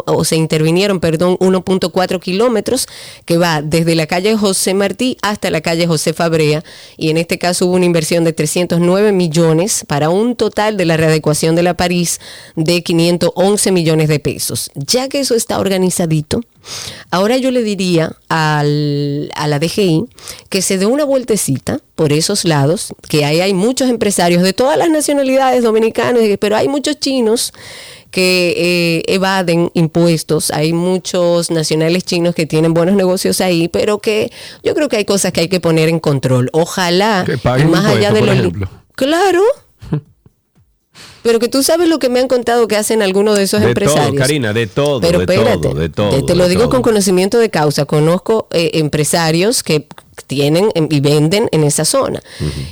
[0.07, 2.89] o se intervinieron, perdón, 1.4 kilómetros
[3.25, 6.63] que va desde la calle José Martí hasta la calle José Fabrea
[6.97, 10.97] y en este caso hubo una inversión de 309 millones para un total de la
[10.97, 12.21] readecuación de la París
[12.55, 14.71] de 511 millones de pesos.
[14.75, 16.43] Ya que eso está organizadito,
[17.11, 20.05] Ahora yo le diría al, a la DGI
[20.49, 24.77] que se dé una vueltecita por esos lados, que ahí hay muchos empresarios de todas
[24.77, 27.53] las nacionalidades dominicanas, pero hay muchos chinos
[28.11, 34.31] que eh, evaden impuestos, hay muchos nacionales chinos que tienen buenos negocios ahí, pero que
[34.63, 36.49] yo creo que hay cosas que hay que poner en control.
[36.53, 37.25] Ojalá,
[37.69, 38.53] más allá de los...
[38.95, 39.43] Claro,
[41.25, 43.69] pero que tú sabes lo que me han contado que hacen algunos de esos de
[43.69, 44.09] empresarios.
[44.09, 45.01] Todo, Karina, de todo.
[45.01, 47.87] Pero de espérate, todo, de todo, te, lo digo con conocimiento de causa.
[47.87, 49.87] Conozco eh, empresarios que
[50.27, 52.23] tienen y venden en esa zona.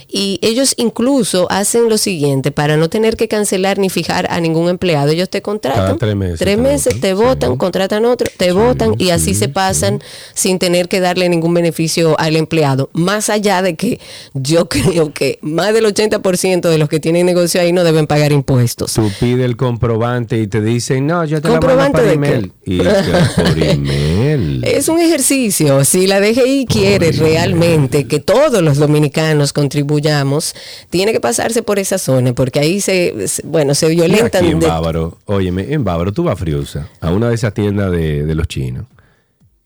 [0.09, 4.69] Y ellos incluso hacen lo siguiente, para no tener que cancelar ni fijar a ningún
[4.69, 9.11] empleado, ellos te contratan, tres meses, tres meses te votan, contratan otro, te votan y
[9.11, 10.03] así se pasan
[10.35, 12.91] sin tener que darle ningún beneficio al empleado.
[12.93, 14.01] Más allá de que
[14.35, 18.33] yo creo que más del 80% de los que tienen negocio ahí no deben pagar
[18.33, 18.95] impuestos.
[18.95, 22.53] Tú pides el comprobante y te dicen, no, ya te la mando por email.
[22.65, 24.65] Y por email.
[24.65, 25.85] Es un ejercicio.
[25.85, 30.55] Si la DGI quiere realmente que todos los dominicanos contribuyamos,
[30.91, 33.15] tiene que pasarse por esa zona, porque ahí se,
[33.45, 34.45] bueno, se violentan.
[34.45, 37.91] Aquí en Bávaro, óyeme, en Bávaro tú vas a Friusa, a una de esas tiendas
[37.91, 38.87] de, los chinos,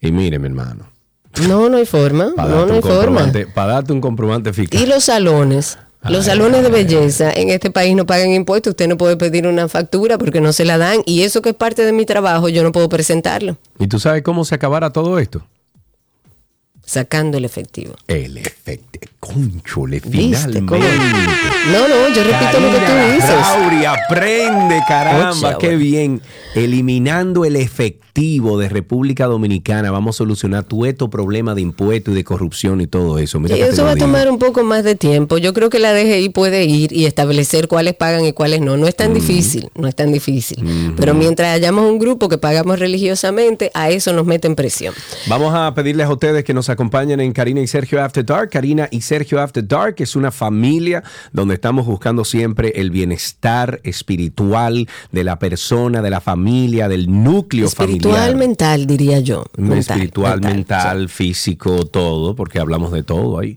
[0.01, 0.91] y mire, mi hermano.
[1.49, 2.33] No, no hay forma.
[2.37, 3.31] no, no hay forma.
[3.55, 4.81] Para darte un comprobante fiscal.
[4.81, 5.79] Y los salones.
[6.09, 8.71] Los salones de belleza en este país no pagan impuestos.
[8.71, 11.01] Usted no puede pedir una factura porque no se la dan.
[11.05, 13.57] Y eso que es parte de mi trabajo, yo no puedo presentarlo.
[13.81, 15.45] ¿Y tú sabes cómo se acabará todo esto?
[16.87, 17.95] Sacando el efectivo.
[18.09, 19.13] El efectivo.
[19.21, 20.61] Conchole, finalmente.
[20.61, 23.31] No, no, yo repito lo que tú dices.
[23.31, 26.23] Lauri, aprende, caramba, qué bien.
[26.55, 32.17] Eliminando el efectivo de República Dominicana, vamos a solucionar tu esto problema de impuestos y
[32.17, 33.39] de corrupción y todo eso.
[33.41, 35.37] Mira eso va a tomar un poco más de tiempo.
[35.37, 38.79] Yo creo que la DGI puede ir y establecer cuáles pagan y cuáles no.
[38.79, 40.65] No es tan difícil, no es tan difícil.
[40.97, 44.95] Pero mientras hayamos un grupo que pagamos religiosamente, a eso nos meten presión.
[45.29, 48.49] Vamos a pedirles a ustedes que nos acompañen en Karina y Sergio After Dark.
[48.51, 51.03] Karina y Sergio After Dark es una familia
[51.33, 57.67] donde estamos buscando siempre el bienestar espiritual de la persona, de la familia, del núcleo
[57.67, 58.06] espiritual, familiar.
[58.07, 59.45] Espiritual, mental, diría yo.
[59.77, 63.57] espiritual, mental, físico, todo, porque hablamos de todo ahí.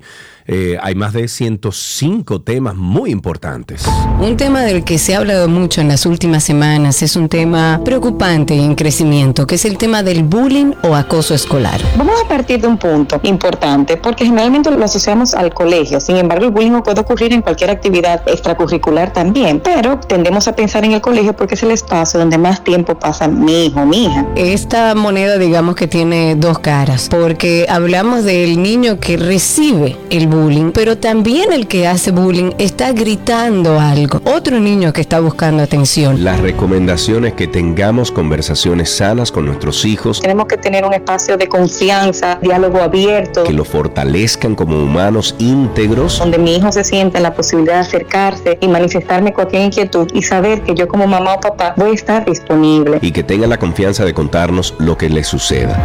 [0.51, 3.83] Eh, hay más de 105 temas muy importantes.
[4.19, 7.79] Un tema del que se ha hablado mucho en las últimas semanas es un tema
[7.85, 11.79] preocupante y en crecimiento, que es el tema del bullying o acoso escolar.
[11.95, 15.99] Vamos a partir de un punto importante, porque generalmente lo asociamos al colegio.
[15.99, 20.83] Sin embargo, el bullying puede ocurrir en cualquier actividad extracurricular también, pero tendemos a pensar
[20.83, 24.25] en el colegio porque es el espacio donde más tiempo pasa mi hijo, mi hija.
[24.35, 30.38] Esta moneda, digamos que tiene dos caras, porque hablamos del niño que recibe el bullying
[30.73, 34.21] pero también el que hace bullying está gritando algo.
[34.25, 36.23] Otro niño que está buscando atención.
[36.23, 40.21] Las recomendaciones que tengamos conversaciones sanas con nuestros hijos.
[40.21, 43.43] Tenemos que tener un espacio de confianza, diálogo abierto.
[43.43, 46.19] Que lo fortalezcan como humanos íntegros.
[46.19, 50.21] Donde mi hijo se sienta en la posibilidad de acercarse y manifestarme cualquier inquietud y
[50.21, 52.99] saber que yo como mamá o papá voy a estar disponible.
[53.01, 55.77] Y que tengan la confianza de contarnos lo que les suceda.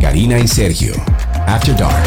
[0.00, 0.94] Karina y Sergio
[1.48, 2.04] After Dark.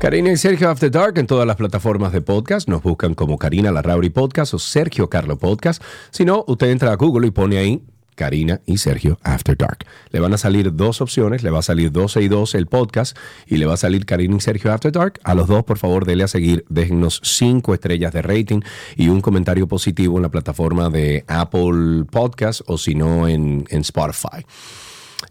[0.00, 2.66] Karina y Sergio After Dark en todas las plataformas de podcast.
[2.70, 5.82] Nos buscan como Karina Larrauri Podcast o Sergio Carlo Podcast.
[6.10, 7.82] Si no, usted entra a Google y pone ahí
[8.14, 9.84] Karina y Sergio After Dark.
[10.10, 13.14] Le van a salir dos opciones, le va a salir 12 y 2 el podcast
[13.46, 15.20] y le va a salir Karina y Sergio After Dark.
[15.22, 18.60] A los dos, por favor, denle a seguir, déjennos cinco estrellas de rating
[18.96, 23.82] y un comentario positivo en la plataforma de Apple Podcast o si no en, en
[23.82, 24.46] Spotify.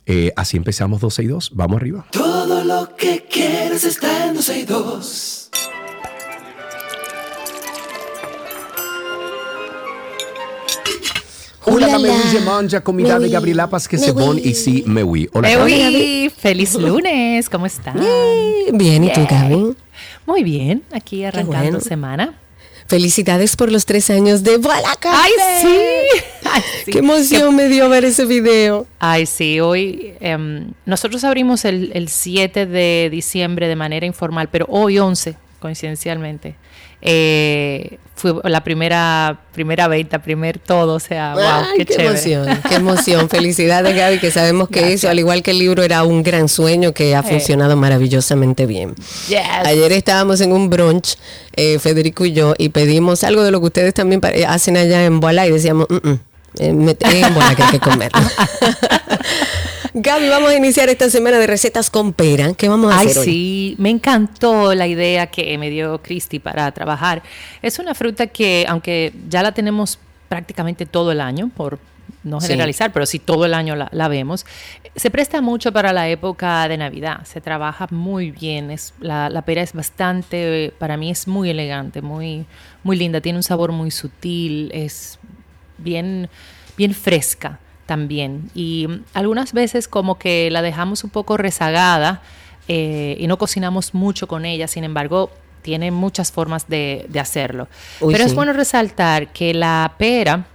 [0.05, 1.51] Eh, así empezamos 12 y 2.
[1.55, 2.05] Vamos arriba.
[2.11, 5.49] Todo lo que quieres está en 12 y 2.
[11.65, 12.17] Hola, me la.
[12.17, 13.31] dice mancha comida Me de.
[13.31, 15.29] Gabriela Paz que Me se bon y sí me oui.
[15.33, 17.99] Hola, uy, feliz lunes, ¿cómo están?
[18.73, 19.75] Bien, ¿y tú, Gaby?
[20.25, 21.79] Muy bien, aquí arrancando bueno.
[21.81, 22.39] semana.
[22.87, 25.07] Felicidades por los tres años de Café.
[25.09, 25.31] ¡Ay,
[25.61, 26.42] sí!
[26.53, 26.91] Ay, sí.
[26.91, 28.85] Qué emoción me dio ver ese video.
[28.99, 34.65] Ay, sí, hoy em, nosotros abrimos el, el 7 de diciembre de manera informal, pero
[34.69, 36.55] hoy 11, coincidencialmente,
[37.05, 42.09] eh, fue la primera primera venta, primer todo, o sea, wow, Ay, qué, qué, chévere.
[42.09, 43.29] emoción, qué emoción.
[43.29, 46.93] Felicidades, Gaby, que sabemos que eso, al igual que el libro, era un gran sueño
[46.93, 48.95] que ha funcionado maravillosamente bien.
[49.27, 49.39] Yes.
[49.65, 51.17] Ayer estábamos en un brunch,
[51.55, 55.03] eh, Federico y yo, y pedimos algo de lo que ustedes también eh, hacen allá
[55.03, 56.19] en Bola y decíamos, "Mm, mm, eh,
[56.59, 58.19] en Bola que hay que comerlo.
[59.95, 62.53] Gaby, vamos a iniciar esta semana de recetas con pera.
[62.55, 63.25] ¿Qué vamos a Ay, hacer hoy?
[63.25, 67.21] sí, me encantó la idea que me dio Cristi para trabajar.
[67.61, 69.99] Es una fruta que, aunque ya la tenemos
[70.29, 71.77] prácticamente todo el año, por
[72.23, 72.47] no Sí.
[72.47, 74.45] generalizar, pero sí todo el año la, la vemos,
[74.95, 77.19] se presta mucho para la época de Navidad.
[77.25, 78.71] Se trabaja muy bien.
[78.71, 82.45] Es, la, la pera es bastante, para mí es muy elegante, muy,
[82.83, 83.21] muy linda.
[83.21, 85.19] Tiene un sabor muy sutil, es
[85.77, 86.29] bien,
[86.77, 88.49] bien fresca también.
[88.53, 92.21] Y mm, algunas veces como que la dejamos un poco rezagada
[92.67, 97.67] eh, y no cocinamos mucho con ella, sin embargo, tiene muchas formas de, de hacerlo.
[98.01, 100.45] Uy, Pero es bueno resaltar que la pera,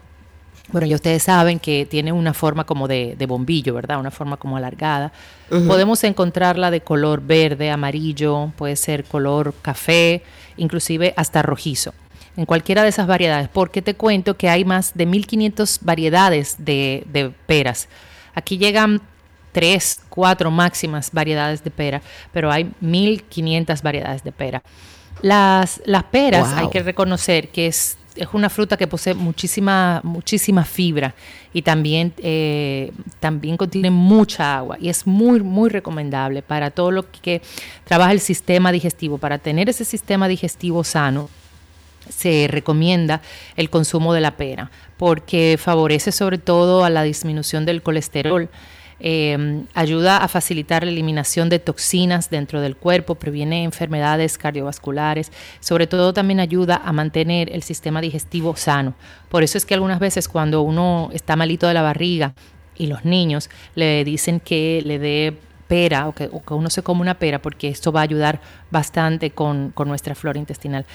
[0.70, 3.98] bueno, ya ustedes saben que tiene una forma como de, de bombillo, ¿verdad?
[3.98, 5.12] Una forma como alargada.
[5.48, 10.22] Podemos encontrarla de color verde, amarillo, puede ser color café,
[10.58, 11.94] inclusive hasta rojizo.
[12.38, 17.02] En cualquiera de esas variedades, porque te cuento que hay más de 1500 variedades de,
[17.10, 17.88] de peras.
[18.32, 19.00] Aquí llegan
[19.50, 22.00] tres, cuatro máximas variedades de pera,
[22.32, 24.62] pero hay 1500 variedades de pera.
[25.20, 26.58] Las, las peras Wow.
[26.60, 31.16] hay que reconocer que es, es una fruta que posee muchísima, muchísima fibra
[31.52, 37.10] y también, eh, también contiene mucha agua y es muy, muy recomendable para todo lo
[37.10, 37.42] que
[37.82, 39.18] trabaja el sistema digestivo.
[39.18, 41.28] Para tener ese sistema digestivo sano,
[42.08, 43.22] se recomienda
[43.56, 48.50] el consumo de la pera porque favorece sobre todo a la disminución del colesterol,
[49.00, 55.30] eh, ayuda a facilitar la eliminación de toxinas dentro del cuerpo, previene enfermedades cardiovasculares,
[55.60, 58.94] sobre todo también ayuda a mantener el sistema digestivo sano.
[59.28, 62.34] Por eso es que algunas veces cuando uno está malito de la barriga
[62.76, 65.38] y los niños le dicen que le dé
[65.68, 68.40] pera o que, o que uno se come una pera porque esto va a ayudar
[68.70, 70.86] bastante con, con nuestra flora intestinal.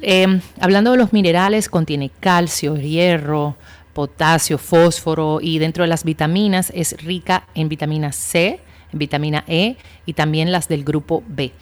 [0.00, 3.56] Eh, hablando de los minerales, contiene calcio, hierro,
[3.92, 8.58] potasio, fósforo y dentro de las vitaminas es rica en vitamina C,
[8.92, 9.76] en vitamina E
[10.06, 11.52] y también las del grupo B.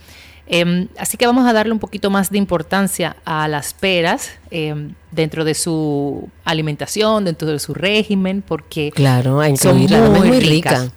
[0.52, 4.74] Eh, así que vamos a darle un poquito más de importancia a las peras eh,
[5.12, 10.84] dentro de su alimentación, dentro de su régimen, porque Claro, son es muy ricas.
[10.84, 10.94] rica.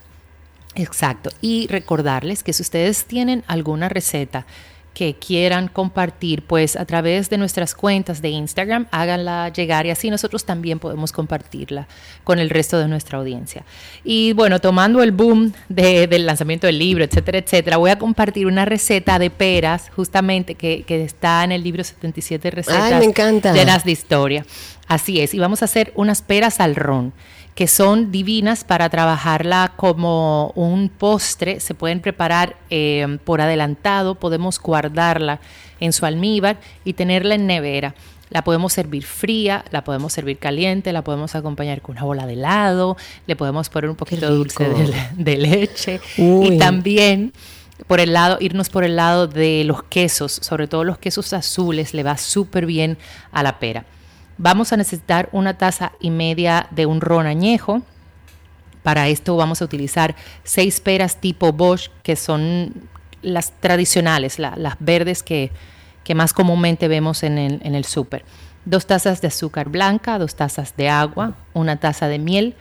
[0.76, 1.30] Exacto.
[1.42, 4.46] Y recordarles que si ustedes tienen alguna receta
[4.94, 10.12] que quieran compartir, pues a través de nuestras cuentas de Instagram, háganla llegar y así
[10.12, 11.88] nosotros también podemos compartirla
[12.24, 13.66] con el resto de nuestra audiencia.
[14.04, 18.46] Y bueno, tomando el boom de- del lanzamiento del libro, etcétera, etcétera, voy a compartir
[18.46, 23.06] una receta de peras justamente que, que está en el libro 77 recetas Ay, me
[23.06, 23.52] encanta.
[23.52, 24.46] llenas de historia.
[24.88, 27.14] Así es, y vamos a hacer unas peras al ron
[27.56, 31.60] que son divinas para trabajarla como un postre.
[31.60, 35.40] Se pueden preparar eh, por adelantado, podemos guardarla
[35.80, 37.94] en su almíbar y tenerla en nevera.
[38.30, 42.34] La podemos servir fría, la podemos servir caliente, la podemos acompañar con una bola de
[42.34, 42.98] helado,
[43.28, 46.56] le podemos poner un poquito de dulce de, le- de leche Uy.
[46.56, 47.34] y también
[47.86, 51.94] por el lado, irnos por el lado de los quesos, sobre todo los quesos azules,
[51.94, 52.98] le va súper bien
[53.32, 53.86] a la pera.
[54.44, 57.82] Vamos a necesitar una taza y media de un ron añejo.
[58.84, 62.74] Para esto vamos a utilizar seis peras tipo Bosch, que son
[63.22, 65.50] las tradicionales, la- las verdes que,
[66.14, 68.26] más comúnmente vemos en el, en el súper.
[68.66, 72.56] Dos tazas de azúcar blanca, dos tazas de agua, una taza de miel,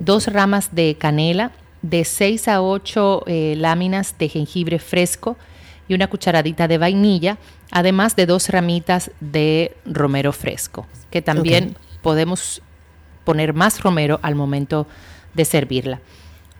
[0.00, 5.36] dos ramas de canela, de 6 a 8 eh, láminas de jengibre fresco
[5.88, 7.38] y una cucharadita de vainilla,
[7.70, 12.62] además de dos ramitas de romero fresco, que también podemos
[13.24, 14.86] poner más romero al momento
[15.34, 16.00] de servirla.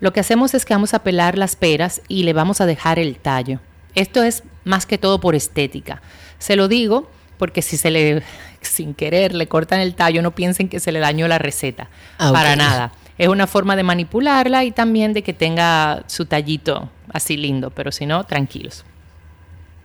[0.00, 2.98] Lo que hacemos es que vamos a pelar las peras y le vamos a dejar
[2.98, 3.60] el tallo.
[3.94, 6.02] Esto es más que todo por estética.
[6.38, 8.22] Se lo digo porque si se le,
[8.60, 11.88] sin querer, le cortan el tallo, no piensen que se le dañó la receta.
[12.18, 12.92] Ah, Para nada.
[13.16, 17.90] Es una forma de manipularla y también de que tenga su tallito así lindo, pero
[17.90, 18.84] si no, tranquilos.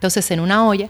[0.04, 0.90] Entonces en una olla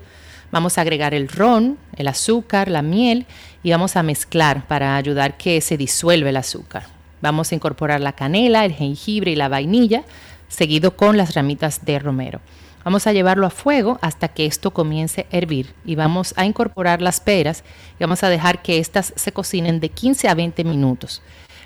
[0.52, 3.28] vamos a agregar el ron, el azúcar, la miel
[3.62, 6.88] y vamos a mezclar para ayudar que se disuelva el azúcar.
[7.22, 10.04] Vamos a incorporar la canela, el jengibre y la vainilla,
[10.48, 12.42] seguido con las ramitas de romero.
[12.84, 17.00] Vamos a llevarlo a fuego hasta que esto comience a hervir y vamos a incorporar
[17.00, 17.64] las peras
[18.00, 21.22] y vamos a dejar que éstas se cocinen de 15 a 20 minutos.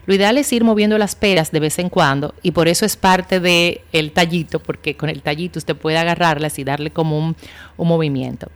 [0.07, 2.95] Lo ideal es ir moviendo las peras de vez en cuando y por eso es
[2.95, 7.35] parte del el tallito, porque con el tallito usted puede agarrarlas y darle como un,
[7.77, 8.47] movimiento.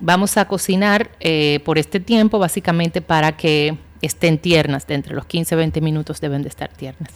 [0.00, 5.24] Vamos a cocinar eh, por este tiempo básicamente para que estén tiernas, de entre los
[5.24, 7.10] 15 y 20 minutos deben de estar tiernas.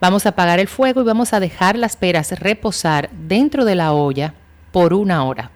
[0.00, 3.92] Vamos a apagar el fuego y vamos a dejar las peras reposar dentro de la
[3.92, 4.34] olla
[4.70, 5.50] por una hora.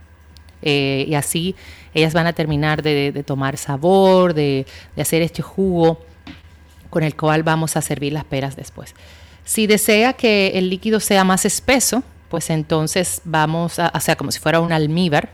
[0.62, 1.54] Eh, y así
[1.94, 4.66] ellas van a terminar de, de tomar sabor, de,
[4.96, 6.00] de hacer este jugo
[6.90, 8.94] con el cual vamos a servir las peras después.
[9.44, 14.30] Si desea que el líquido sea más espeso, pues entonces vamos a, o sea, como
[14.30, 15.30] si fuera un almíbar,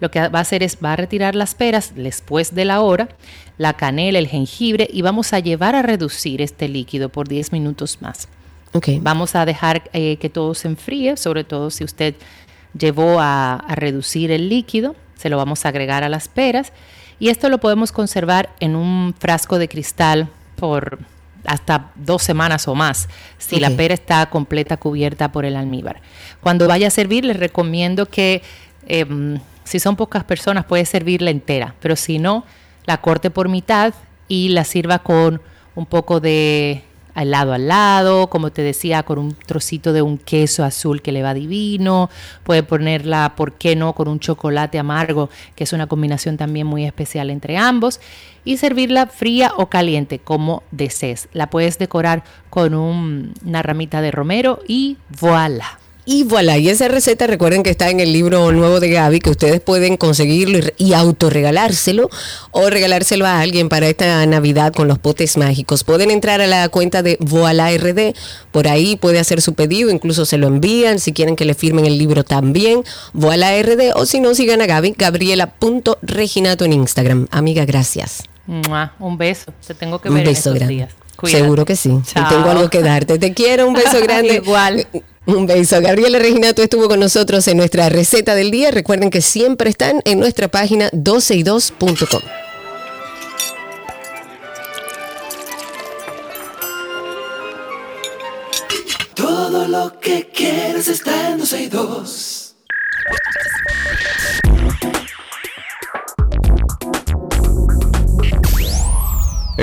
[0.00, 3.08] lo que va a hacer es, va a retirar las peras después de la hora,
[3.56, 8.02] la canela, el jengibre y vamos a llevar a reducir este líquido por 10 minutos
[8.02, 8.28] más.
[8.72, 8.88] Ok.
[9.00, 12.16] Vamos a dejar eh, que todo se enfríe, sobre todo si usted
[12.76, 16.72] llevó a, a reducir el líquido, se lo vamos a agregar a las peras
[17.20, 20.98] y esto lo podemos conservar en un frasco de cristal por
[21.46, 26.00] hasta dos semanas o más, si la pera está completa cubierta por el almíbar.
[26.40, 28.42] Cuando vaya a servir, les recomiendo que
[28.86, 32.44] em, si son pocas personas puede servirla entera, pero si no,
[32.86, 33.94] la corte por mitad
[34.28, 35.42] y la sirva con
[35.74, 36.82] un poco de
[37.14, 41.12] al lado al lado, como te decía, con un trocito de un queso azul que
[41.12, 42.10] le va divino,
[42.42, 46.84] puede ponerla, ¿por qué no?, con un chocolate amargo, que es una combinación también muy
[46.84, 48.00] especial entre ambos,
[48.44, 51.28] y servirla fría o caliente, como desees.
[51.32, 55.78] La puedes decorar con un- una ramita de romero y voilà.
[56.06, 59.30] Y voilà, y esa receta recuerden que está en el libro nuevo de Gaby, que
[59.30, 62.10] ustedes pueden conseguirlo y, y autorregalárselo
[62.50, 65.82] o regalárselo a alguien para esta Navidad con los potes mágicos.
[65.82, 68.14] Pueden entrar a la cuenta de Voilà RD,
[68.52, 71.86] por ahí puede hacer su pedido, incluso se lo envían si quieren que le firmen
[71.86, 72.84] el libro también,
[73.14, 77.28] Voilà RD, o si no, sigan a Gaby, gabriela.reginato en Instagram.
[77.30, 78.24] Amiga, gracias.
[78.98, 80.74] Un beso, te tengo que Un ver en beso estos grande.
[80.74, 80.90] días.
[81.16, 81.42] Cuídate.
[81.44, 81.90] Seguro que sí.
[81.90, 82.28] Y Chao.
[82.28, 83.18] tengo algo que darte.
[83.18, 84.34] Te quiero, un beso grande.
[84.44, 84.86] Igual.
[85.26, 85.80] Un beso.
[85.80, 88.70] Gabriela Reginato estuvo con nosotros en nuestra receta del día.
[88.70, 92.20] Recuerden que siempre están en nuestra página 12y2.com.
[99.14, 102.44] Todo lo que quieres está en 12 y 2.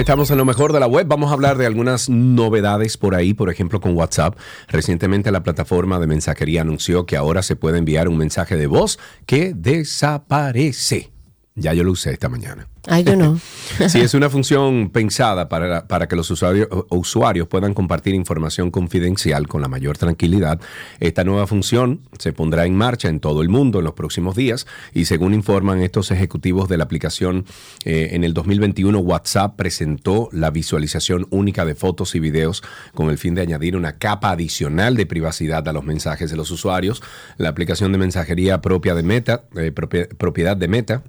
[0.02, 1.06] Estamos en lo mejor de la web.
[1.08, 4.36] Vamos a hablar de algunas novedades por ahí, por ejemplo con WhatsApp.
[4.68, 8.98] Recientemente la plataforma de mensajería anunció que ahora se puede enviar un mensaje de voz
[9.28, 11.12] que desaparece.
[11.56, 12.68] Ya yo lo usé esta mañana.
[12.88, 13.38] Ay, yo no.
[13.90, 19.50] Sí, es una función pensada para, para que los usuarios, usuarios puedan compartir información confidencial
[19.50, 20.62] con la mayor tranquilidad.
[21.02, 24.66] Esta nueva función se pondrá en marcha en todo el mundo en los próximos días
[24.94, 27.46] y según informan estos ejecutivos de la aplicación,
[27.84, 33.18] eh, en el 2021 WhatsApp presentó la visualización única de fotos y videos con el
[33.18, 37.04] fin de añadir una capa adicional de privacidad a los mensajes de los usuarios.
[37.38, 41.04] La aplicación de mensajería propia de Meta, eh, propiedad de Meta,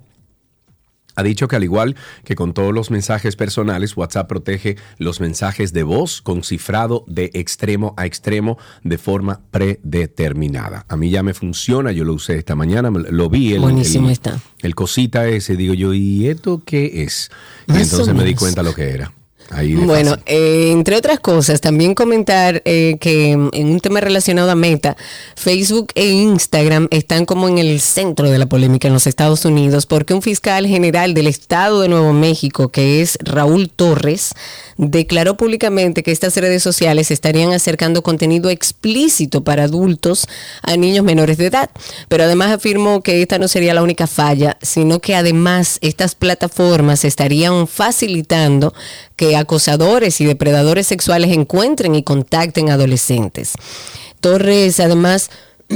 [1.15, 5.73] ha dicho que al igual que con todos los mensajes personales, WhatsApp protege los mensajes
[5.73, 10.85] de voz con cifrado de extremo a extremo de forma predeterminada.
[10.89, 13.53] A mí ya me funciona, yo lo usé esta mañana, lo vi.
[13.55, 14.41] El, Buenísimo el- está.
[14.61, 17.31] El cosita ese, digo yo, ¿y esto qué es?
[17.67, 19.13] Y entonces me di cuenta lo que era.
[19.53, 24.55] Ahí Bueno, eh, entre otras cosas, también comentar eh, que en un tema relacionado a
[24.55, 24.97] Meta,
[25.37, 29.87] Facebook e Instagram están como en el centro de la polémica en los Estados Unidos
[29.87, 34.33] porque un fiscal general del estado de Nuevo México, que es Raúl Torres,
[34.79, 40.27] declaró públicamente que estas redes sociales estarían acercando contenido explícito para adultos
[40.63, 41.71] a niños menores de edad.
[42.09, 47.05] Pero además afirmó que esta no sería la única falla, sino que además estas plataformas
[47.05, 48.75] estarían facilitando
[49.23, 53.53] que acosadores y depredadores sexuales encuentren y contacten adolescentes.
[54.21, 55.31] Torres además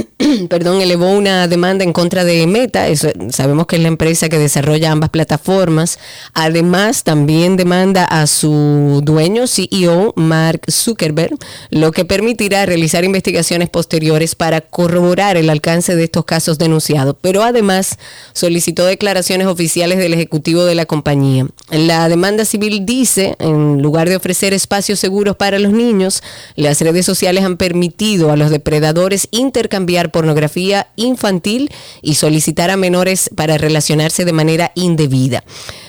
[0.49, 2.85] perdón, elevó una demanda en contra de Meta.
[3.29, 5.99] Sabemos que es la empresa que desarrolla ambas plataformas.
[6.33, 11.37] Además, también demanda a su dueño, CEO, Mark Zuckerberg,
[11.69, 17.15] lo que permitirá realizar investigaciones posteriores para corroborar el alcance de estos casos denunciados.
[17.21, 17.97] Pero además
[18.33, 21.47] solicitó declaraciones oficiales del ejecutivo de la compañía.
[21.69, 26.23] La demanda civil dice, en lugar de ofrecer espacios seguros para los niños,
[26.55, 31.71] las redes sociales han permitido a los depredadores intercambiar pornografía infantil
[32.01, 35.43] y solicitar a menores para relacionarse de manera indebida.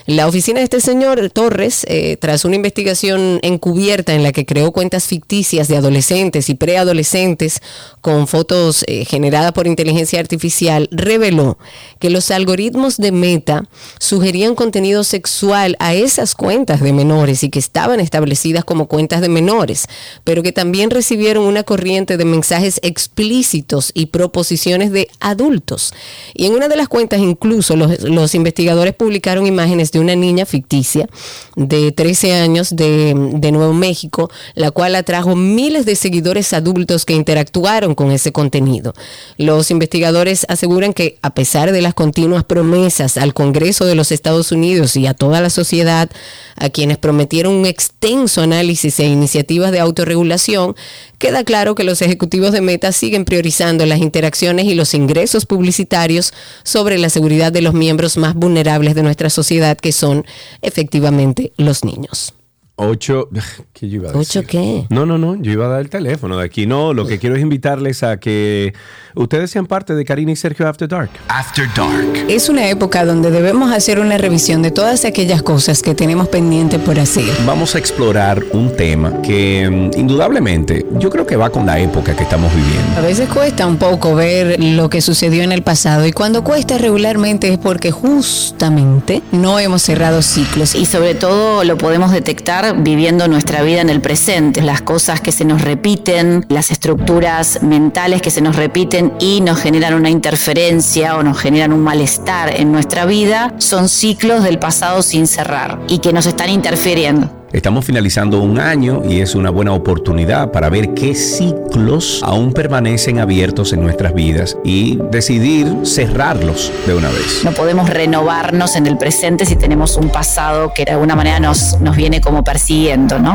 [0.07, 4.73] La oficina de este señor Torres, eh, tras una investigación encubierta en la que creó
[4.73, 7.61] cuentas ficticias de adolescentes y preadolescentes
[8.01, 11.59] con fotos eh, generadas por inteligencia artificial, reveló
[11.99, 13.69] que los algoritmos de Meta
[13.99, 19.29] sugerían contenido sexual a esas cuentas de menores y que estaban establecidas como cuentas de
[19.29, 19.89] menores,
[20.25, 25.93] pero que también recibieron una corriente de mensajes explícitos y proposiciones de adultos.
[26.35, 30.47] Y en una de las cuentas incluso los, los investigadores publicaron imágenes de una niña
[30.47, 31.09] ficticia
[31.57, 37.14] de 13 años de, de Nuevo México, la cual atrajo miles de seguidores adultos que
[37.14, 38.95] interactuaron con ese contenido.
[39.37, 44.53] Los investigadores aseguran que a pesar de las continuas promesas al Congreso de los Estados
[44.53, 46.11] Unidos y a toda la sociedad,
[46.57, 50.74] a quienes prometieron un extenso análisis e iniciativas de autorregulación,
[51.18, 56.33] queda claro que los ejecutivos de Meta siguen priorizando las interacciones y los ingresos publicitarios
[56.62, 60.25] sobre la seguridad de los miembros más vulnerables de nuestra sociedad, que son
[60.62, 62.35] efectivamente los niños.
[62.81, 63.29] Ocho,
[63.72, 64.41] ¿qué yo iba a decir?
[64.41, 64.87] ¿Ocho qué?
[64.89, 66.64] No, no, no, yo iba a dar el teléfono de aquí.
[66.66, 68.72] No, lo que quiero es invitarles a que
[69.16, 71.11] ustedes sean parte de Karina y Sergio After Dark.
[71.26, 72.26] After Dark.
[72.29, 76.79] Es una época donde debemos hacer una revisión de todas aquellas cosas que tenemos pendiente
[76.79, 77.24] por hacer.
[77.45, 82.14] Vamos a explorar un tema que mm, indudablemente yo creo que va con la época
[82.14, 83.03] que estamos A viviendo.
[83.03, 87.53] veces cuesta un poco ver lo que sucedió en el pasado y cuando cuesta regularmente
[87.53, 90.76] es porque justamente no hemos cerrado ciclos.
[90.76, 95.33] y sobre todo lo podemos detectar viviendo nuestra vida en el presente, las cosas que
[95.33, 101.16] se nos repiten, las estructuras mentales que se nos repiten y nos generan una interferencia
[101.16, 105.99] o nos generan un malestar en nuestra vida, son ciclos del pasado sin cerrar y
[105.99, 107.38] que nos están interfiriendo.
[107.51, 113.21] Estamos finalizando un año y es una buena oportunidad para ver qué ciclos aún permanecen
[113.21, 117.41] abiertos en nuestras vidas y decidir cerrarlos de una vez.
[117.45, 121.81] No podemos renovarnos en el presente si tenemos un pasado que de alguna manera nos,
[121.81, 123.35] nos viene como persiguiendo, ¿no?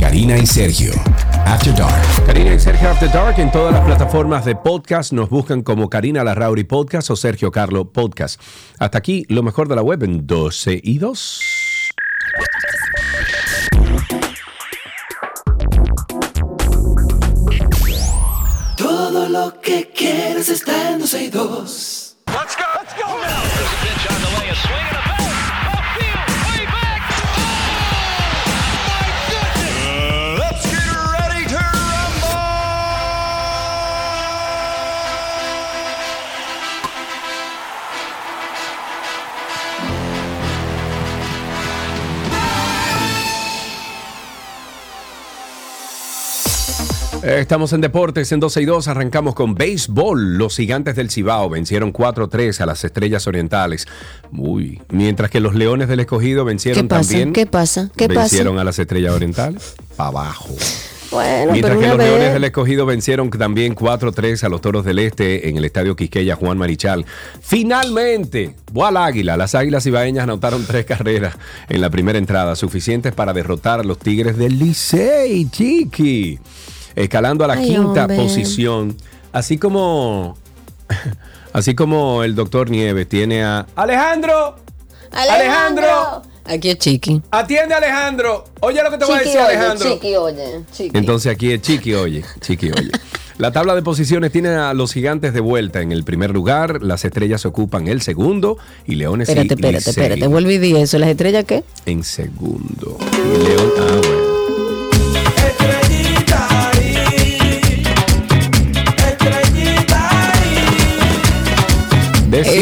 [0.00, 0.92] Karina y Sergio.
[1.46, 2.26] After Dark.
[2.26, 6.24] Karina y Sergio After Dark en todas las plataformas de podcast nos buscan como Karina
[6.24, 8.40] Larrauri Podcast o Sergio Carlo Podcast.
[8.78, 11.40] Hasta aquí lo mejor de la web en 12 y 2.
[18.76, 22.16] Todo lo que quieres está en 12 y 2.
[24.42, 24.99] Eh,
[47.22, 48.88] Estamos en deportes en 12 y 2.
[48.88, 50.38] Arrancamos con béisbol.
[50.38, 53.86] Los gigantes del Cibao vencieron 4-3 a las estrellas orientales.
[54.32, 54.80] Uy.
[54.88, 57.08] Mientras que los leones del escogido vencieron ¿Qué pasa?
[57.10, 57.32] también.
[57.34, 57.90] ¿Qué pasa?
[57.94, 58.20] ¿Qué pasa?
[58.20, 59.74] vencieron a las estrellas orientales.
[59.96, 60.48] Para abajo.
[61.10, 62.44] Bueno, Mientras que los Leones del.
[62.44, 67.04] Escogido vencieron también 4-3 a los Toros del Este en el Estadio Quisqueya Juan Marichal.
[67.42, 69.36] Finalmente, al Águila.
[69.36, 71.36] Las Águilas Ibaeñas anotaron tres carreras
[71.68, 76.38] en la primera entrada, suficientes para derrotar a los Tigres del Licey, Chiqui.
[76.96, 78.16] Escalando a la Ay, quinta hombre.
[78.16, 78.96] posición.
[79.32, 80.36] Así como,
[81.52, 84.56] así como el doctor Nieves tiene a Alejandro.
[85.12, 86.22] Alejandro.
[86.44, 87.22] Aquí es Chiqui.
[87.30, 88.44] Atiende Alejandro.
[88.60, 89.92] Oye lo que te voy a decir, Alejandro.
[89.92, 90.98] Chiqui, oye, Chiqui.
[90.98, 92.90] Entonces aquí es Chiqui, oye, Chiqui, oye.
[93.38, 97.04] La tabla de posiciones tiene a los gigantes de vuelta en el primer lugar, las
[97.06, 100.26] estrellas ocupan el segundo y Leones y espérate, espérate, Licey espérate.
[100.26, 100.98] Vuelve y di eso.
[100.98, 101.64] ¿Las estrellas qué?
[101.86, 102.98] en segundo.
[103.44, 104.19] León, ah, bueno.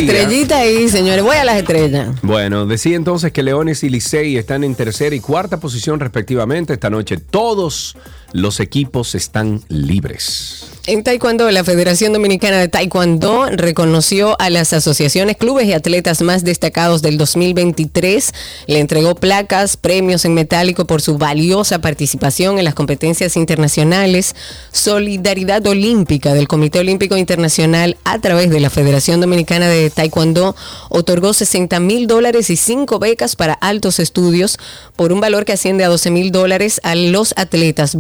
[0.01, 1.23] Estrellita ahí, señores.
[1.23, 2.11] Voy a las estrellas.
[2.23, 6.73] Bueno, decía entonces que Leones y Licey están en tercera y cuarta posición respectivamente.
[6.73, 7.97] Esta noche todos
[8.33, 10.67] Los equipos están libres.
[10.87, 16.45] En Taekwondo, la Federación Dominicana de Taekwondo reconoció a las asociaciones, clubes y atletas más
[16.45, 18.33] destacados del 2023.
[18.69, 24.35] Le entregó placas, premios en metálico por su valiosa participación en las competencias internacionales.
[24.73, 30.57] Solidaridad Olímpica del Comité Olímpico Internacional a través de la Federación Dominicana de Taekwondo
[30.89, 34.59] otorgó 60 mil dólares y cinco becas para altos estudios
[34.97, 37.97] por un valor que asciende a 12 mil dólares a los atletas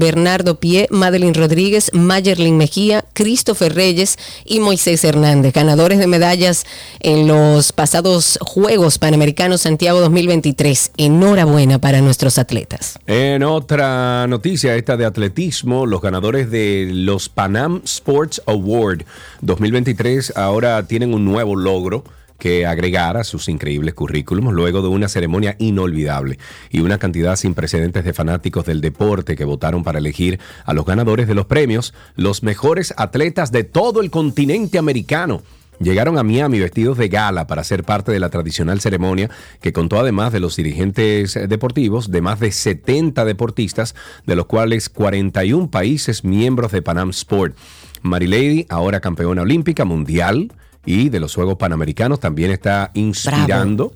[0.61, 6.64] Pie, Madeline Rodríguez, Mayerlin Mejía, Christopher Reyes y Moisés Hernández, ganadores de medallas
[7.01, 10.93] en los pasados Juegos Panamericanos Santiago 2023.
[10.97, 12.99] Enhorabuena para nuestros atletas.
[13.07, 19.05] En otra noticia, esta de atletismo, los ganadores de los Panam Sports Award
[19.41, 22.05] 2023 ahora tienen un nuevo logro
[22.39, 26.39] que agregar a sus increíbles currículums luego de una ceremonia inolvidable
[26.70, 30.86] y una cantidad sin precedentes de fanáticos del deporte que votaron para elegir a los
[30.86, 35.43] ganadores de los premios, los mejores atletas de todo el continente americano.
[35.80, 39.30] Llegaron a Miami vestidos de gala para ser parte de la tradicional ceremonia
[39.61, 43.95] que contó además de los dirigentes deportivos de más de 70 deportistas,
[44.26, 47.57] de los cuales 41 países miembros de Panam Sport.
[48.03, 50.53] Marilady, ahora campeona olímpica mundial,
[50.85, 53.93] y de los Juegos Panamericanos también está inspirando.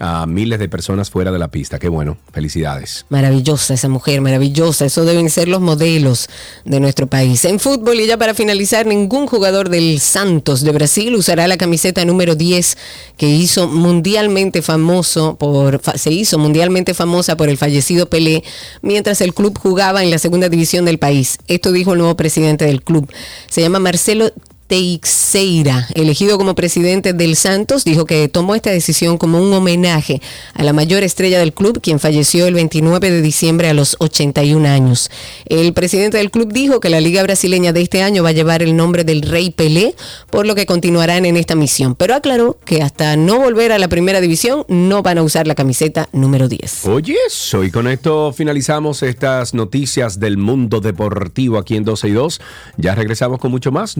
[0.00, 1.78] a miles de personas fuera de la pista.
[1.78, 3.06] Qué bueno, felicidades.
[3.10, 4.86] Maravillosa esa mujer, maravillosa.
[4.86, 6.28] Eso deben ser los modelos
[6.64, 7.44] de nuestro país.
[7.44, 12.04] En fútbol, y ya para finalizar, ningún jugador del Santos de Brasil usará la camiseta
[12.04, 12.76] número 10
[13.16, 18.42] que hizo mundialmente famoso por se hizo mundialmente famosa por el fallecido Pelé
[18.82, 21.38] mientras el club jugaba en la segunda división del país.
[21.46, 23.08] Esto dijo el nuevo presidente del club.
[23.48, 24.32] Se llama Marcelo
[24.66, 30.22] Teixeira, elegido como presidente del Santos, dijo que tomó esta decisión como un homenaje
[30.54, 34.66] a la mayor estrella del club, quien falleció el 29 de diciembre a los 81
[34.68, 35.10] años.
[35.46, 38.62] El presidente del club dijo que la Liga Brasileña de este año va a llevar
[38.62, 39.94] el nombre del Rey Pelé,
[40.30, 43.88] por lo que continuarán en esta misión, pero aclaró que hasta no volver a la
[43.88, 46.86] primera división no van a usar la camiseta número 10.
[46.86, 52.12] Oye, eso, y con esto finalizamos estas noticias del mundo deportivo aquí en 12 y
[52.12, 52.40] 2.
[52.76, 53.96] Ya regresamos con mucho más.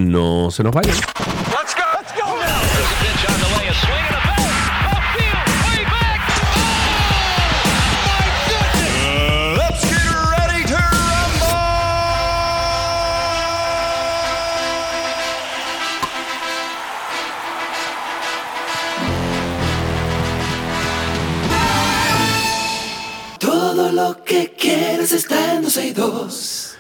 [0.57, 0.83] Wilson, Ohio.
[1.51, 1.83] Let's go!
[1.95, 2.63] Let's go now!
[3.03, 4.55] Pitch on the way, a swing and a belt.
[4.95, 6.21] Upfield, way back.
[6.47, 9.03] Oh, my goodness!
[9.03, 11.59] Uh, let's get ready to rumble!
[23.41, 26.77] Todo lo que quieres está en dos y dos.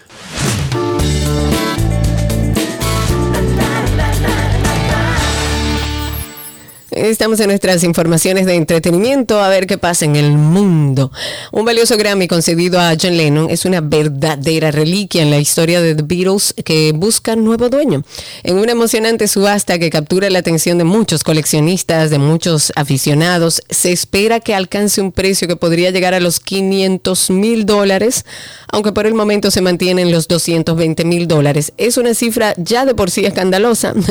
[6.94, 11.10] Estamos en nuestras informaciones de entretenimiento, a ver qué pasa en el mundo.
[11.50, 15.96] Un valioso Grammy concedido a John Lennon es una verdadera reliquia en la historia de
[15.96, 18.04] The Beatles que busca nuevo dueño.
[18.44, 23.90] En una emocionante subasta que captura la atención de muchos coleccionistas, de muchos aficionados, se
[23.90, 28.24] espera que alcance un precio que podría llegar a los 500 mil dólares,
[28.68, 31.72] aunque por el momento se mantiene en los 220 mil dólares.
[31.76, 33.94] Es una cifra ya de por sí escandalosa.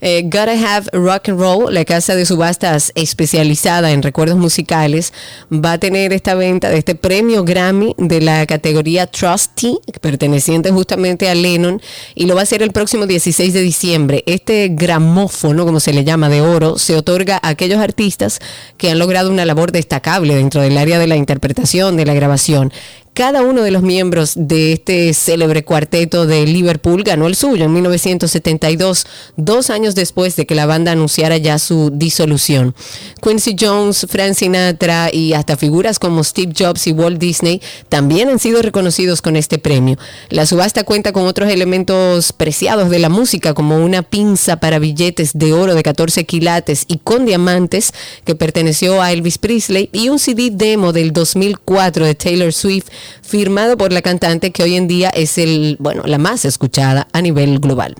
[0.00, 5.12] Eh, Gotta Have Rock and Roll, la casa de subastas especializada en recuerdos musicales,
[5.52, 11.28] va a tener esta venta de este premio Grammy de la categoría Trusty, perteneciente justamente
[11.28, 11.80] a Lennon,
[12.14, 14.22] y lo va a hacer el próximo 16 de diciembre.
[14.26, 18.40] Este gramófono, como se le llama, de oro, se otorga a aquellos artistas
[18.76, 22.72] que han logrado una labor destacable dentro del área de la interpretación, de la grabación
[23.16, 27.72] cada uno de los miembros de este célebre cuarteto de Liverpool ganó el suyo en
[27.72, 29.06] 1972,
[29.38, 32.74] dos años después de que la banda anunciara ya su disolución.
[33.22, 38.38] Quincy Jones, Frank Sinatra y hasta figuras como Steve Jobs y Walt Disney también han
[38.38, 39.96] sido reconocidos con este premio.
[40.28, 45.30] La subasta cuenta con otros elementos preciados de la música como una pinza para billetes
[45.32, 47.94] de oro de 14 quilates y con diamantes
[48.26, 52.88] que perteneció a Elvis Presley y un CD demo del 2004 de Taylor Swift
[53.22, 57.22] firmado por la cantante que hoy en día es el, bueno, la más escuchada a
[57.22, 57.96] nivel global.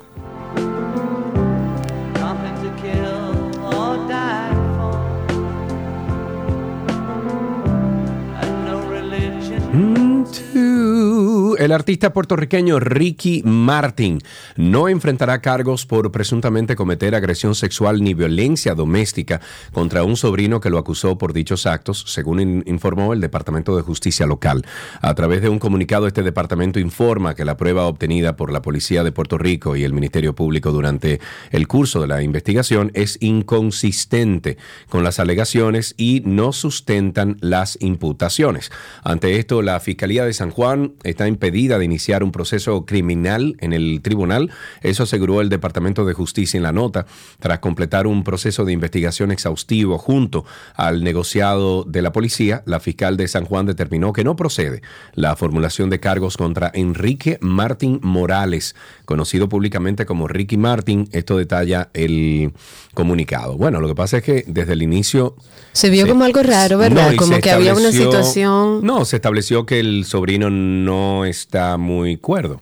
[11.59, 14.18] El artista puertorriqueño Ricky Martin
[14.57, 19.40] no enfrentará cargos por presuntamente cometer agresión sexual ni violencia doméstica
[19.72, 24.26] contra un sobrino que lo acusó por dichos actos, según informó el Departamento de Justicia
[24.26, 24.66] local.
[25.00, 29.02] A través de un comunicado, este departamento informa que la prueba obtenida por la Policía
[29.02, 31.20] de Puerto Rico y el Ministerio Público durante
[31.52, 34.59] el curso de la investigación es inconsistente
[34.90, 38.70] con las alegaciones y no sustentan las imputaciones.
[39.02, 43.57] Ante esto, la Fiscalía de San Juan está impediendo impedida de iniciar un proceso criminal
[43.61, 44.51] en el tribunal.
[44.82, 47.07] Eso aseguró el Departamento de Justicia en la nota,
[47.38, 50.44] tras completar un proceso de investigación exhaustivo junto
[50.74, 52.64] al negociado de la policía.
[52.66, 54.82] La fiscal de San Juan determinó que no procede
[55.14, 58.74] la formulación de cargos contra Enrique Martín Morales,
[59.05, 61.09] conocido públicamente como Ricky Martin.
[61.12, 62.53] Esto detalla el
[62.92, 63.57] comunicado.
[63.57, 65.36] Bueno, lo que pasa es que desde el inicio...
[65.72, 67.12] Se vio como algo raro, ¿verdad?
[67.12, 68.80] No, como que había una situación...
[68.82, 72.61] No, se estableció que el sobrino no está muy cuerdo.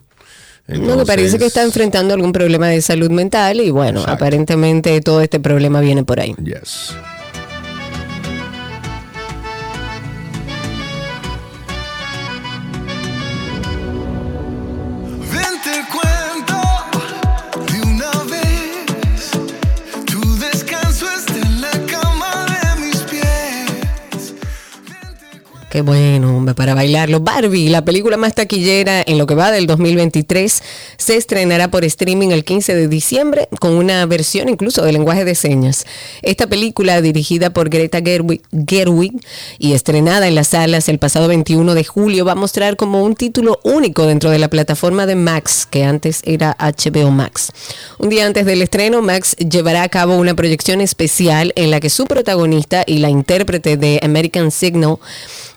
[0.67, 4.15] No, parece que está enfrentando algún problema de salud mental y bueno, Exacto.
[4.15, 6.35] aparentemente todo este problema viene por ahí.
[6.43, 6.95] Yes.
[25.75, 27.19] Qué bueno, hombre, para bailarlo.
[27.19, 30.63] Barbie, la película más taquillera en lo que va del 2023,
[30.99, 35.35] se estrenará por streaming el 15 de diciembre con una versión incluso de lenguaje de
[35.35, 35.85] señas.
[36.23, 39.21] Esta película, dirigida por Greta Gerwig,
[39.59, 43.17] y estrenada en las salas el pasado 21 de julio, va a mostrar como un
[43.17, 47.51] título único dentro de la plataforma de Max, que antes era HBO Max.
[47.99, 51.91] Un día antes del estreno, Max llevará a cabo una proyección especial en la que
[51.91, 54.99] su protagonista y la intérprete de American Signal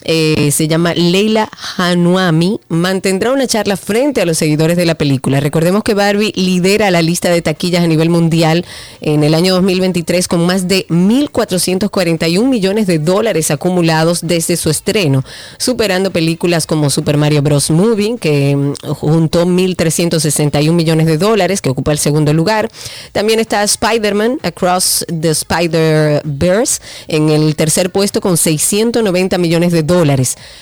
[0.03, 5.39] eh, se llama Leila Hanuami, mantendrá una charla frente a los seguidores de la película.
[5.39, 8.65] Recordemos que Barbie lidera la lista de taquillas a nivel mundial
[9.01, 15.25] en el año 2023 con más de 1.441 millones de dólares acumulados desde su estreno,
[15.57, 17.69] superando películas como Super Mario Bros.
[17.69, 22.69] Movie, que mm, juntó 1.361 millones de dólares, que ocupa el segundo lugar.
[23.11, 29.96] También está Spider-Man Across the Spider-Verse en el tercer puesto con 690 millones de dólares.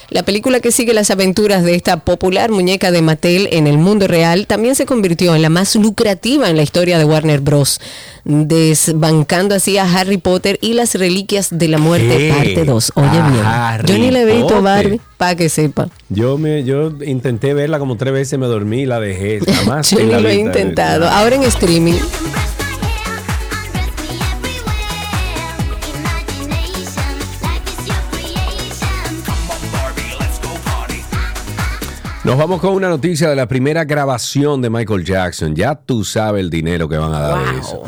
[0.10, 4.08] La película que sigue las aventuras de esta popular muñeca de Mattel en el mundo
[4.08, 7.80] real también se convirtió en la más lucrativa en la historia de Warner Bros.,
[8.24, 12.34] desbancando así a Harry Potter y las reliquias de la muerte ¿Qué?
[12.34, 12.92] parte 2.
[12.96, 14.62] Oye A bien, yo ni le he visto.
[14.62, 15.90] Barbie, para que sepa.
[16.10, 19.40] Yo me, yo intenté verla como tres veces, me dormí y la dejé.
[19.40, 21.08] Jamás Yo ni lo he intentado.
[21.08, 21.94] Ahora en streaming.
[32.26, 35.56] Nos vamos con una noticia de la primera grabación de Michael Jackson.
[35.56, 37.60] Ya tú sabes el dinero que van a dar de Wow.
[37.60, 37.84] eso.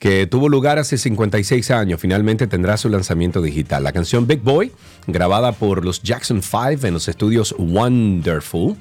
[0.00, 3.84] Que tuvo lugar hace 56 años, finalmente tendrá su lanzamiento digital.
[3.84, 4.72] La canción Big Boy,
[5.06, 8.76] grabada por los Jackson 5 en los estudios Wonderful,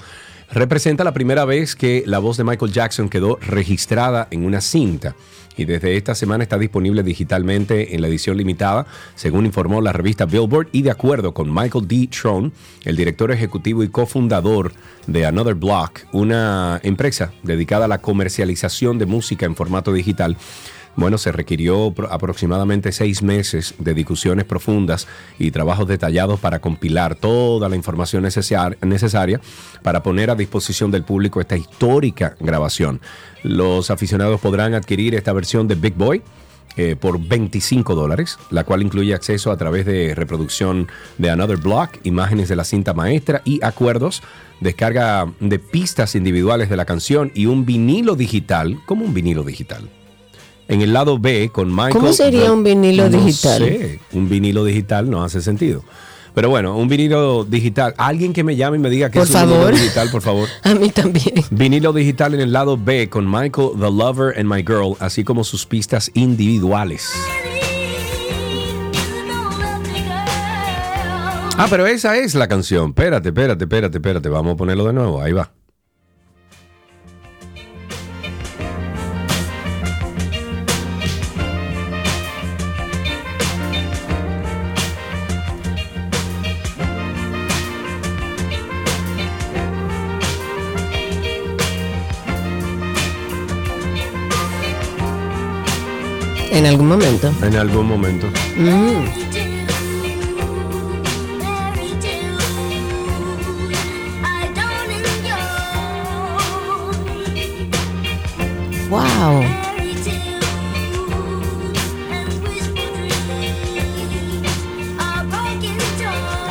[0.51, 5.15] representa la primera vez que la voz de Michael Jackson quedó registrada en una cinta.
[5.57, 8.85] Y desde esta semana está disponible digitalmente en la edición limitada,
[9.15, 12.07] según informó la revista Billboard, y de acuerdo con Michael D.
[12.07, 12.53] Tron,
[12.83, 14.73] el director ejecutivo y cofundador
[15.07, 20.37] de Another Block, una empresa dedicada a la comercialización de música en formato digital,
[20.95, 25.07] bueno, se requirió pro- aproximadamente seis meses de discusiones profundas
[25.39, 29.41] y trabajos detallados para compilar toda la información necesar- necesaria
[29.83, 33.01] para poner a disposición del público esta histórica grabación.
[33.43, 36.21] Los aficionados podrán adquirir esta versión de Big Boy
[36.77, 40.87] eh, por 25 dólares, la cual incluye acceso a través de reproducción
[41.17, 44.21] de Another Block, imágenes de la cinta maestra y acuerdos,
[44.59, 49.89] descarga de pistas individuales de la canción y un vinilo digital, como un vinilo digital.
[50.67, 51.93] En el lado B con Michael.
[51.93, 53.59] ¿Cómo sería un vinilo No digital?
[53.59, 55.83] sé, un vinilo digital no hace sentido.
[56.33, 57.93] Pero bueno, un vinilo digital.
[57.97, 60.49] Alguien que me llame y me diga que Por es un vinilo digital, por favor.
[60.63, 61.33] A mí también.
[61.51, 65.43] Vinilo digital en el lado B con Michael, The Lover and My Girl, así como
[65.43, 67.13] sus pistas individuales.
[71.57, 72.89] Ah, pero esa es la canción.
[72.89, 74.27] Espérate, espérate, espérate, espérate.
[74.27, 75.21] Vamos a ponerlo de nuevo.
[75.21, 75.51] Ahí va.
[96.65, 97.31] En algún momento.
[97.43, 98.27] En algún momento.
[108.89, 109.43] Wow.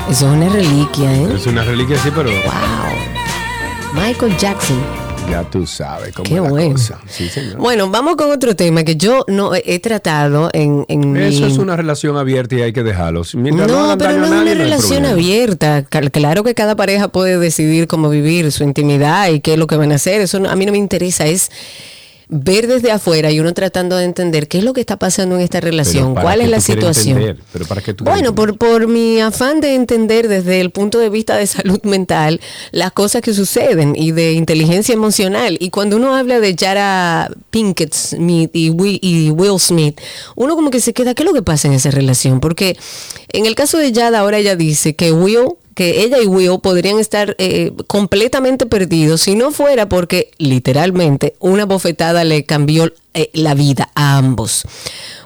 [0.08, 1.34] Eso es una reliquia, ¿eh?
[1.34, 2.30] Es una reliquia, sí, pero.
[2.30, 4.00] Wow.
[4.00, 5.03] Michael Jackson.
[5.30, 6.72] Ya tú sabes cómo Qué es la bueno.
[6.72, 7.00] cosa.
[7.08, 7.56] Sí, señor.
[7.56, 11.58] Bueno, vamos con otro tema que yo no he, tratado en, en mi- Eso es
[11.58, 13.22] una relación abierta y hay que dejarlo.
[13.34, 15.84] Mientras no, pero no es una relación abierta.
[15.84, 19.76] Claro que cada pareja puede decidir cómo vivir su intimidad y qué es lo que
[19.76, 20.20] van a hacer.
[20.20, 21.26] Eso no- a mí no me interesa.
[21.26, 21.50] Es
[22.28, 25.42] ver desde afuera y uno tratando de entender qué es lo que está pasando en
[25.42, 27.18] esta relación, ¿para cuál es la situación.
[27.18, 27.44] entender?
[27.52, 30.98] ¿Pero para qué tú quieres Bueno, por, por mi afán de entender desde el punto
[30.98, 32.40] de vista de salud mental
[32.72, 35.56] las cosas que suceden y de inteligencia emocional.
[35.60, 40.00] Y cuando uno habla de Jara Pinkett Smith y Will, y Will Smith,
[40.36, 42.40] uno como que se queda, ¿qué es lo que pasa en esa relación?
[42.40, 42.76] Porque
[43.32, 46.98] en el caso de Jada, ahora ella dice que Will que ella y Will podrían
[46.98, 53.54] estar eh, completamente perdidos si no fuera porque literalmente una bofetada le cambió eh, la
[53.54, 54.64] vida a ambos.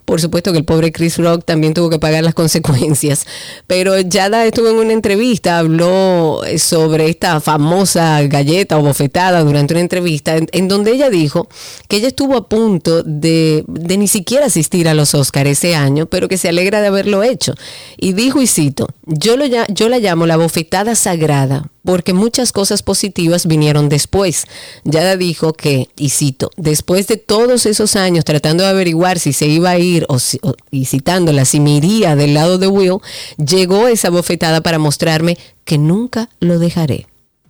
[0.09, 3.27] Por supuesto que el pobre Chris Rock también tuvo que pagar las consecuencias,
[3.67, 9.75] pero Yada estuvo en una entrevista, habló eh, sobre esta famosa galleta o bofetada durante
[9.75, 11.47] una entrevista en, donde ella dijo
[11.89, 16.07] que ella estuvo a punto de, de ni siquiera asistir a los Oscars ese año,
[16.07, 17.53] pero que se alegra de haberlo hecho.
[17.99, 22.83] Y dijo, y cito, yo, lo, yo la llamo la bofetada sagrada porque muchas cosas
[22.83, 24.45] positivas vinieron después.
[24.85, 29.47] Yada dijo que, y cito, después de todos esos años tratando de averiguar si se
[29.47, 32.99] iba a ir o si- o- y citándola, si me iría del lado de Will,
[33.37, 37.07] llegó esa bofetada para mostrarme que nunca lo dejaré.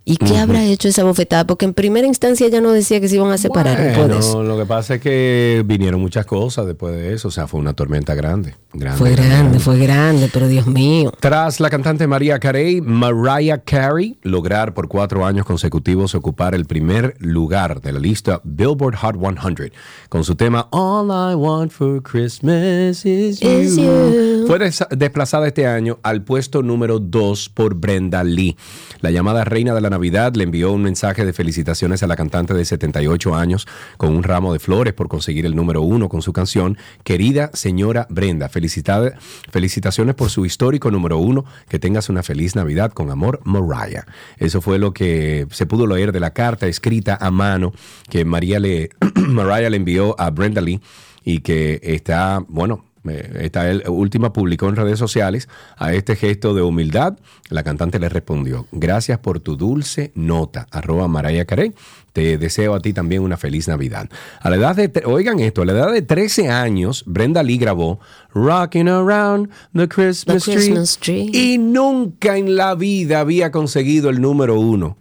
[0.09, 1.45] ¿Y qué habrá hecho esa bofetada?
[1.45, 3.95] Porque en primera instancia ya no decía que se iban a separar.
[3.95, 7.27] Bueno, lo que pasa es que vinieron muchas cosas después de eso.
[7.27, 8.55] O sea, fue una tormenta grande.
[8.73, 11.13] grande Fue grande, fue grande, pero Dios mío.
[11.19, 17.15] Tras la cantante María Carey, Mariah Carey lograr por cuatro años consecutivos ocupar el primer
[17.19, 19.71] lugar de la lista Billboard Hot 100
[20.09, 23.49] con su tema All I Want for Christmas is You.
[23.49, 24.45] Is you.
[24.47, 28.57] Fue des- desplazada este año al puesto número 2 por Brenda Lee.
[29.01, 32.53] La llamada reina de la Navidad le envió un mensaje de felicitaciones a la cantante
[32.53, 36.31] de 78 años con un ramo de flores por conseguir el número uno con su
[36.31, 38.47] canción Querida señora Brenda.
[38.47, 41.43] Felicitaciones por su histórico número uno.
[41.67, 44.05] Que tengas una feliz Navidad con amor, Mariah.
[44.37, 47.73] Eso fue lo que se pudo leer de la carta escrita a mano
[48.09, 50.79] que María le, Mariah le envió a Brenda Lee
[51.25, 55.47] y que está, bueno, esta última publicó en redes sociales
[55.77, 57.17] a este gesto de humildad.
[57.49, 61.73] La cantante le respondió, gracias por tu dulce nota, arroba Mariah Carey.
[62.13, 64.09] Te deseo a ti también una feliz Navidad.
[64.41, 67.99] A la edad de, oigan esto, a la edad de 13 años, Brenda Lee grabó
[68.33, 71.29] Rocking Around the Christmas, The Christmas Tree.
[71.31, 74.97] y nunca en la vida había conseguido el número uno.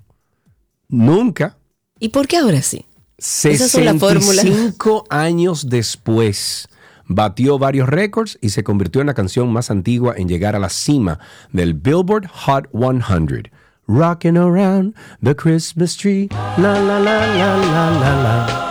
[0.88, 1.56] Nunca.
[1.98, 2.84] ¿Y por qué ahora sí?
[3.18, 3.98] Esas son las.
[3.98, 6.68] 65 años después,
[7.08, 10.68] batió varios récords y se convirtió en la canción más antigua en llegar a la
[10.68, 11.18] cima
[11.52, 13.50] del Billboard Hot 100.
[13.88, 16.28] Rocking around the Christmas tree,
[16.58, 18.68] la la la la la la la.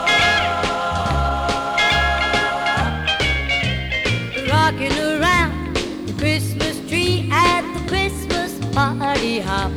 [9.18, 9.72] Party hop.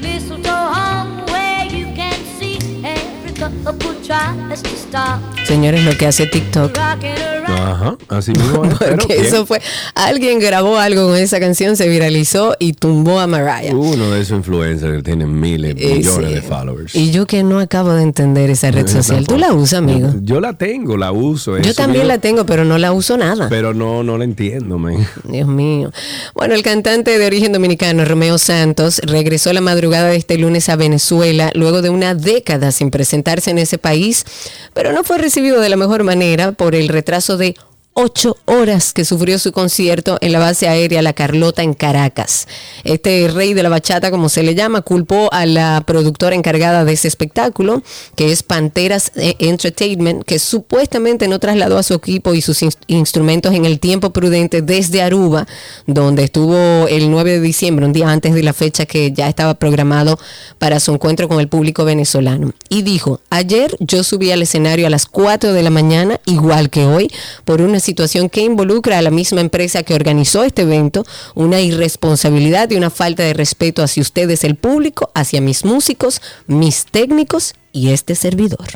[0.00, 5.41] Mistletoe hung where you can see every couple tries to stop.
[5.52, 6.78] Señores, lo que hace TikTok.
[6.78, 9.60] Ajá, así mismo Porque eso fue.
[9.94, 13.74] Alguien grabó algo con esa canción, se viralizó y tumbó a Mariah.
[13.76, 16.34] Uno de esos influencers que tienen miles, Eh, millones sí.
[16.36, 16.94] de followers.
[16.94, 19.26] Y yo que no acabo de entender esa red social.
[19.26, 20.14] ¿Tú la usas, amigo?
[20.22, 21.58] Yo la tengo, la uso.
[21.58, 23.50] Yo también la tengo, pero no la uso nada.
[23.50, 25.06] Pero no, no la entiendo, man.
[25.24, 25.92] Dios mío.
[26.34, 30.76] Bueno, el cantante de origen dominicano, Romeo Santos, regresó la madrugada de este lunes a
[30.76, 34.24] Venezuela luego de una década sin presentarse en ese país,
[34.72, 37.56] pero no fue recibido de la mejor manera por el retraso de
[37.94, 42.48] ocho horas que sufrió su concierto en la base aérea La Carlota en Caracas.
[42.84, 46.94] Este rey de la bachata, como se le llama, culpó a la productora encargada de
[46.94, 47.82] ese espectáculo,
[48.16, 52.78] que es Panteras eh, Entertainment, que supuestamente no trasladó a su equipo y sus ins-
[52.86, 55.46] instrumentos en el tiempo prudente desde Aruba,
[55.86, 59.54] donde estuvo el 9 de diciembre, un día antes de la fecha que ya estaba
[59.54, 60.18] programado
[60.58, 62.52] para su encuentro con el público venezolano.
[62.70, 66.86] Y dijo, ayer yo subí al escenario a las 4 de la mañana, igual que
[66.86, 67.10] hoy,
[67.44, 71.04] por una situación que involucra a la misma empresa que organizó este evento,
[71.34, 76.86] una irresponsabilidad y una falta de respeto hacia ustedes, el público, hacia mis músicos, mis
[76.86, 78.66] técnicos y este servidor.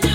[0.00, 0.09] ¿Qué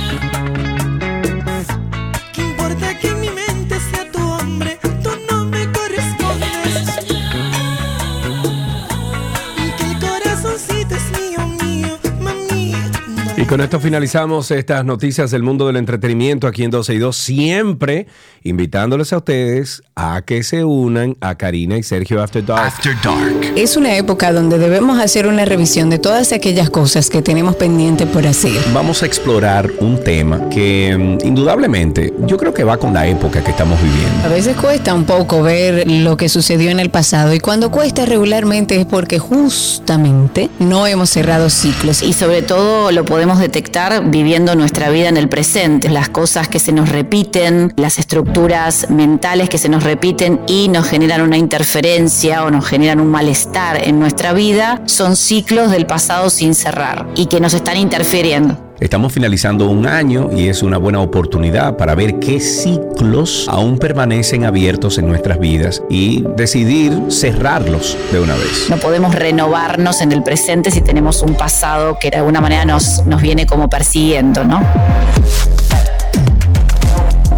[13.45, 17.15] Y con esto finalizamos estas noticias del mundo del entretenimiento aquí en 12 y 2,
[17.15, 18.07] siempre
[18.43, 22.65] invitándoles a ustedes a que se unan a Karina y Sergio After Dark.
[22.65, 23.53] After Dark.
[23.55, 28.07] Es una época donde debemos hacer una revisión de todas aquellas cosas que tenemos pendientes
[28.07, 28.59] por hacer.
[28.73, 33.43] Vamos a explorar un tema que mm, indudablemente yo creo que va con la época
[33.43, 34.29] que estamos A viviendo.
[34.29, 38.79] veces cuesta un poco ver lo que sucedió en el pasado y cuando cuesta regularmente
[38.79, 42.01] es porque justamente no hemos cerrado ciclos.
[42.01, 46.59] Y sobre todo lo podemos detectar viviendo nuestra vida en el presente, las cosas que
[46.59, 52.43] se nos repiten, las estructuras mentales que se nos repiten y nos generan una interferencia
[52.43, 57.27] o nos generan un malestar en nuestra vida, son ciclos del pasado sin cerrar y
[57.27, 58.64] que nos están interfiriendo.
[58.79, 64.43] Estamos finalizando un año y es una buena oportunidad para ver qué ciclos aún permanecen
[64.43, 68.67] abiertos en nuestras vidas y decidir cerrarlos de una vez.
[68.69, 73.05] No podemos renovarnos en el presente si tenemos un pasado que de alguna manera nos,
[73.05, 74.61] nos viene como persiguiendo, ¿no?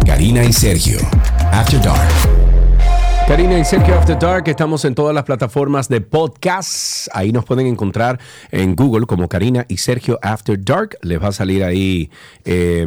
[0.04, 0.98] Karina y Sergio.
[1.52, 2.37] After Dark.
[3.28, 7.08] Karina y Sergio After Dark, estamos en todas las plataformas de podcast.
[7.12, 8.18] Ahí nos pueden encontrar
[8.50, 10.96] en Google como Karina y Sergio After Dark.
[11.02, 12.10] Les va a salir ahí
[12.46, 12.86] eh,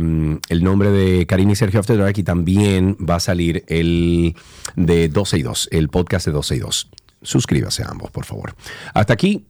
[0.49, 4.35] el nombre de Karina y Sergio After Dark y también va a salir el
[4.75, 6.89] de 12 y 2, el podcast de 12 y 2.
[7.21, 8.55] Suscríbase a ambos, por favor.
[8.95, 9.45] Hasta aquí.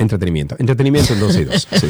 [0.00, 0.56] Entretenimiento.
[0.58, 1.68] Entretenimiento en 12 y 2.
[1.80, 1.88] sí.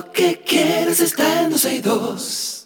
[0.00, 2.56] Lo que quieres está en 12 y 2.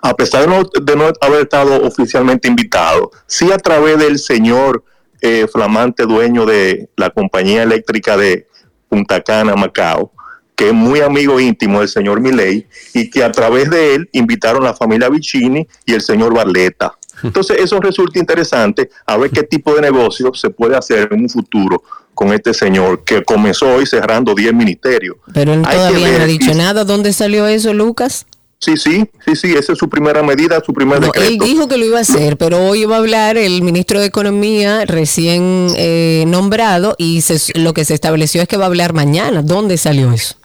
[0.02, 4.84] a pesar de no, haber estado oficialmente invitado, sí a través del señor
[5.22, 8.48] eh, flamante dueño de la compañía eléctrica de
[8.90, 10.12] Punta Cana, Macao,
[10.56, 14.64] que es muy amigo íntimo del señor Milei, y que a través de él invitaron
[14.64, 16.98] a la familia Vicini y el señor Barletta.
[17.24, 21.30] Entonces eso resulta interesante a ver qué tipo de negocio se puede hacer en un
[21.30, 25.16] futuro con este señor que comenzó hoy cerrando 10 ministerios.
[25.34, 26.84] Pero él Hay todavía no ha dicho nada.
[26.84, 28.26] ¿Dónde salió eso, Lucas?
[28.60, 31.46] Sí, sí, sí, sí, esa es su primera medida, su primer No, él decreto.
[31.46, 34.86] dijo que lo iba a hacer, pero hoy va a hablar el ministro de Economía
[34.86, 39.42] recién eh, nombrado y se- lo que se estableció es que va a hablar mañana.
[39.42, 40.36] ¿Dónde salió eso?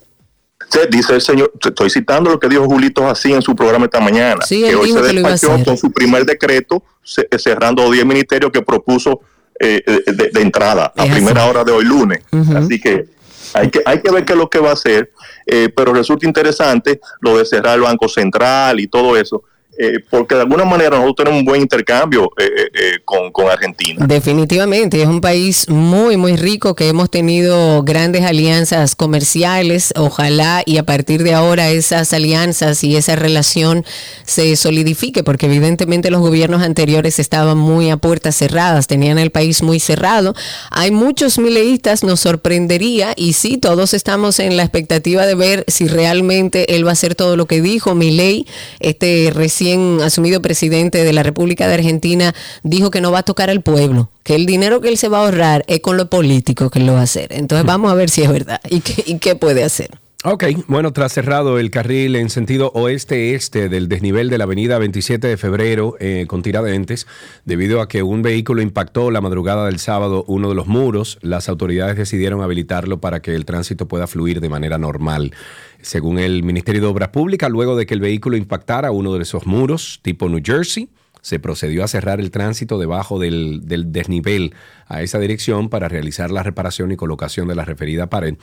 [0.69, 3.99] Sí, dice el señor, estoy citando lo que dijo Julito así en su programa esta
[3.99, 8.61] mañana, Sí, que hoy se despachó con su primer decreto ce- cerrando 10 ministerios que
[8.61, 9.21] propuso
[9.59, 11.11] eh, de, de entrada a así.
[11.11, 12.19] primera hora de hoy lunes.
[12.55, 13.05] Así que
[13.53, 15.11] hay que hay que ver qué es lo que va a hacer,
[15.45, 19.43] eh, pero resulta interesante lo de cerrar el Banco Central y todo eso,
[19.79, 24.05] eh, porque de alguna manera nosotros tenemos un buen intercambio eh, eh, con, con Argentina.
[24.07, 29.93] Definitivamente, es un país muy, muy rico que hemos tenido grandes alianzas comerciales.
[29.95, 33.85] Ojalá y a partir de ahora esas alianzas y esa relación
[34.25, 39.61] se solidifique, porque evidentemente los gobiernos anteriores estaban muy a puertas cerradas, tenían el país
[39.61, 40.33] muy cerrado.
[40.71, 45.87] Hay muchos mileístas, nos sorprendería, y sí, todos estamos en la expectativa de ver si
[45.87, 47.93] realmente él va a hacer todo lo que dijo.
[47.93, 48.47] Milei,
[48.79, 49.66] este recién
[50.03, 54.09] asumido presidente de la República de Argentina, dijo que no va a tocar al pueblo,
[54.23, 56.85] que el dinero que él se va a ahorrar es con lo político que él
[56.85, 57.33] lo va a hacer.
[57.33, 59.91] Entonces vamos a ver si es verdad y qué, y qué puede hacer.
[60.23, 65.27] Ok, bueno, tras cerrado el carril en sentido oeste-este del desnivel de la avenida 27
[65.27, 67.05] de febrero eh, con Tiradentes,
[67.45, 71.49] debido a que un vehículo impactó la madrugada del sábado uno de los muros, las
[71.49, 75.35] autoridades decidieron habilitarlo para que el tránsito pueda fluir de manera normal.
[75.83, 79.45] Según el Ministerio de Obras Públicas, luego de que el vehículo impactara uno de esos
[79.45, 80.89] muros, tipo New Jersey,
[81.21, 84.55] se procedió a cerrar el tránsito debajo del, del desnivel
[84.87, 88.35] a esa dirección para realizar la reparación y colocación de la referida pared.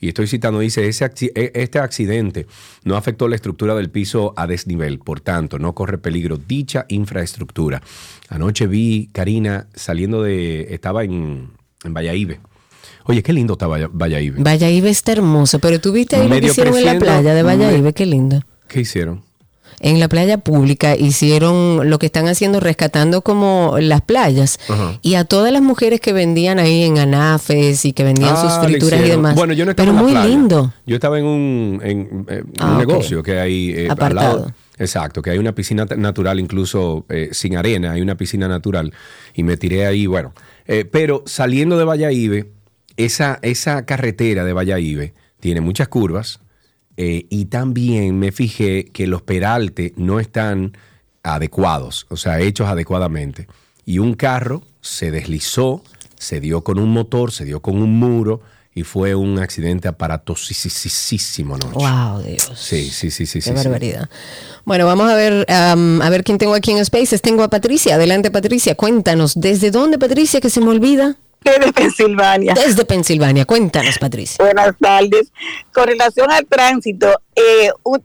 [0.00, 2.46] Y estoy citando, dice, ese e- este accidente
[2.84, 7.82] no afectó la estructura del piso a desnivel, por tanto, no corre peligro dicha infraestructura.
[8.30, 11.50] Anoche vi Karina saliendo de, estaba en,
[11.84, 12.32] en Valladolid.
[13.04, 14.42] Oye, qué lindo está Valla- Valladolid.
[14.42, 17.82] Valladolid está hermoso, pero tú viste ahí lo que hicieron en la playa de Valladolid,
[17.82, 18.40] me- qué lindo.
[18.68, 19.22] ¿Qué hicieron?
[19.82, 24.58] En la playa pública hicieron lo que están haciendo, rescatando como las playas.
[24.68, 24.98] Ajá.
[25.00, 28.66] Y a todas las mujeres que vendían ahí en anafes y que vendían Ah, sus
[28.66, 29.34] frituras y demás.
[29.34, 30.28] Bueno, yo no estaba Pero en la muy playa.
[30.28, 30.74] lindo.
[30.86, 34.36] Yo estaba en un, en, eh, un Ah, negocio que hay eh, al Apartado.
[34.38, 34.52] lado.
[34.78, 38.92] Exacto, que hay una piscina natural, incluso eh, sin arena, hay una piscina natural.
[39.34, 40.32] Y me tiré ahí, bueno.
[40.66, 42.44] Eh, pero saliendo de Valladolid,
[42.96, 46.40] esa, esa carretera de Valladolid tiene muchas curvas.
[47.02, 50.76] Eh, y también me fijé que los peraltes no están
[51.22, 53.46] adecuados, o sea, hechos adecuadamente.
[53.86, 55.82] Y un carro se deslizó,
[56.18, 58.42] se dio con un motor, se dio con un muro
[58.74, 61.72] y fue un accidente aparatosísimo anoche.
[61.72, 62.52] Wow, Dios.
[62.54, 63.38] Sí, sí, sí, sí.
[63.38, 63.54] Qué sí, sí.
[63.54, 64.10] barbaridad.
[64.66, 67.22] Bueno, vamos a ver, a ver quién tengo aquí en Spaces.
[67.22, 67.94] Tengo a Patricia.
[67.94, 68.74] Adelante, Patricia.
[68.74, 69.40] Cuéntanos.
[69.40, 71.16] ¿Desde dónde, Patricia, que se me olvida?
[71.44, 72.54] De Pensilvania.
[72.54, 73.44] Desde Pensilvania.
[73.44, 74.44] Cuéntanos, Patricia.
[74.44, 75.32] Buenas tardes.
[75.72, 78.04] Con relación al tránsito, eh, un-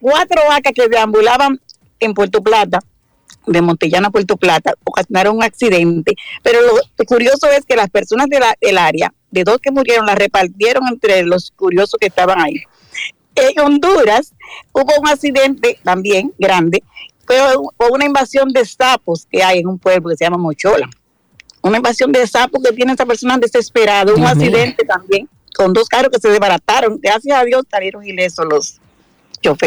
[0.00, 1.60] cuatro vacas que deambulaban
[2.00, 2.80] en Puerto Plata,
[3.46, 6.14] de Montellano a Puerto Plata, ocasionaron un accidente.
[6.42, 10.06] Pero lo curioso es que las personas de la- del área, de dos que murieron,
[10.06, 12.62] las repartieron entre los curiosos que estaban ahí.
[13.34, 14.32] En Honduras
[14.72, 16.82] hubo un accidente también grande,
[17.26, 20.88] pero una invasión de sapos que hay en un pueblo que se llama Mochola.
[21.64, 24.12] Una invasión de sapos que tiene esta persona desesperada.
[24.12, 24.48] Un Dios mío.
[24.48, 27.00] accidente también con dos carros que se desbarataron.
[27.00, 28.80] Gracias a Dios salieron ilesos los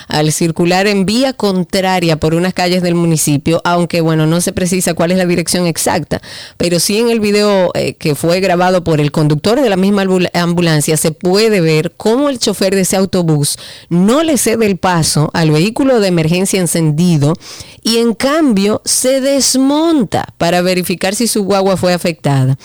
[0.08, 4.94] al circular en vía contraria por unas calles del municipio, aunque bueno, no se precisa
[4.94, 6.22] cuál es la dirección exacta,
[6.56, 10.04] pero sí en el video eh, que fue grabado por el conductor de la misma
[10.04, 13.58] ambul- ambulancia se puede ver cómo el chofer de ese autobús
[13.90, 17.34] no le cede el paso al vehículo de emergencia encendido
[17.82, 22.56] y en cambio se desmonta para verificar si su guagua fue afectada.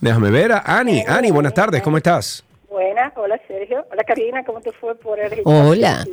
[0.00, 1.04] déjame ver, a Ani.
[1.06, 2.42] Ani, buenas tardes, ¿cómo estás?
[2.68, 3.86] Buenas, hola Sergio.
[3.92, 6.04] Hola Karina, ¿cómo te fue por el Hola.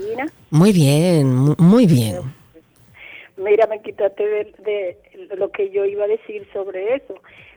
[0.51, 2.17] Muy bien, mu- muy bien.
[3.37, 4.99] Mira, me quitaste de, de
[5.35, 7.15] lo que yo iba a decir sobre eso,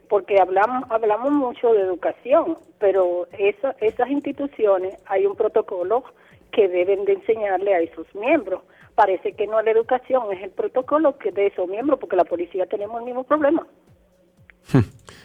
[0.08, 6.04] porque hablamos hablamos mucho de educación, pero esa- esas instituciones hay un protocolo
[6.52, 8.62] que deben de enseñarle a esos miembros.
[8.94, 12.24] Parece que no es la educación, es el protocolo que de esos miembros, porque la
[12.24, 13.66] policía tenemos el mismo problema.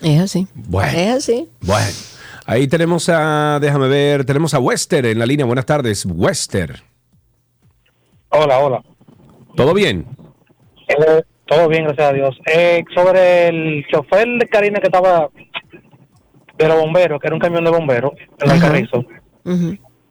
[0.01, 0.47] Es así.
[0.53, 0.97] Bueno.
[0.97, 1.49] Es así.
[1.61, 1.87] Bueno,
[2.45, 5.45] ahí tenemos a, déjame ver, tenemos a Wester en la línea.
[5.45, 6.81] Buenas tardes, Wester.
[8.29, 8.83] Hola, hola.
[9.55, 10.05] ¿Todo bien?
[10.87, 12.39] Eh, todo bien, gracias a Dios.
[12.45, 15.29] Eh, sobre el chofer de Karina que estaba
[16.57, 19.05] de los bomberos, que era un camión de bomberos, en el carrizo,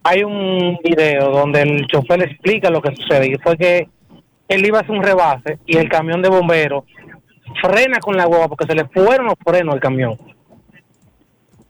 [0.02, 3.88] hay un video donde el chofer explica lo que sucede y fue que
[4.48, 6.84] él iba a hacer un rebase y el camión de bomberos
[7.62, 10.16] frena con la hueva porque se le fueron los frenos al camión.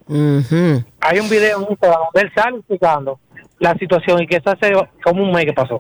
[0.07, 0.85] Ujú.
[1.01, 3.21] Hay un video en Instagram donde él sale explicando
[3.59, 4.73] la situación y que eso hace
[5.03, 5.79] como un mes que pasó.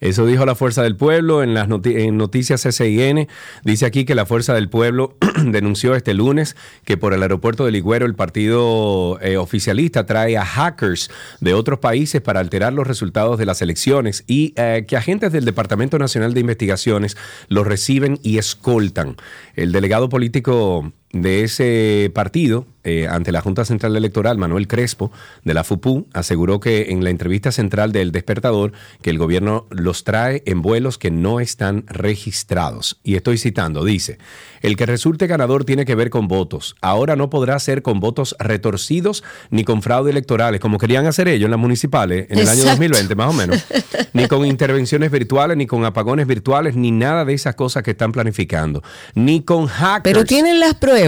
[0.00, 3.28] Eso dijo la Fuerza del Pueblo en las en noticias SIN.
[3.64, 7.72] Dice aquí que la Fuerza del Pueblo denunció este lunes que por el aeropuerto de
[7.72, 11.10] Ligüero el partido eh, oficialista trae a hackers
[11.40, 15.44] de otros países para alterar los resultados de las elecciones y eh, que agentes del
[15.44, 17.16] Departamento Nacional de Investigaciones
[17.48, 19.16] los reciben y escoltan.
[19.54, 25.12] El delegado político de ese partido eh, ante la Junta Central Electoral, Manuel Crespo,
[25.44, 28.72] de la FUPU, aseguró que en la entrevista central del despertador
[29.02, 32.98] que el gobierno los trae en vuelos que no están registrados.
[33.02, 34.18] Y estoy citando, dice,
[34.62, 36.76] el que resulte ganador tiene que ver con votos.
[36.80, 41.46] Ahora no podrá ser con votos retorcidos ni con fraude electorales, como querían hacer ellos
[41.46, 42.82] en las municipales en el año Exacto.
[42.82, 43.64] 2020, más o menos.
[44.14, 48.12] ni con intervenciones virtuales, ni con apagones virtuales, ni nada de esas cosas que están
[48.12, 48.82] planificando.
[49.14, 50.02] Ni con hackers.
[50.04, 51.07] Pero tienen las pruebas.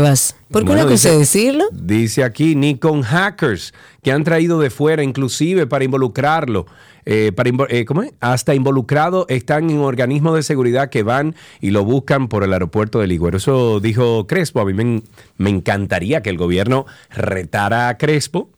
[0.50, 1.64] Porque Bueno, una cosa dice- es decirlo.
[1.72, 3.72] Dice aquí, ni con hackers
[4.02, 6.66] que han traído de fuera, inclusive para involucrarlo.
[7.06, 8.12] eh, para eh, ¿cómo es?
[8.20, 12.98] Hasta involucrado están en organismos de seguridad que van y lo buscan por el aeropuerto
[13.00, 13.38] de Ligüero.
[13.38, 14.60] Eso dijo Crespo.
[14.60, 15.02] A mí me,
[15.38, 18.50] me encantaría que el gobierno retara a Crespo,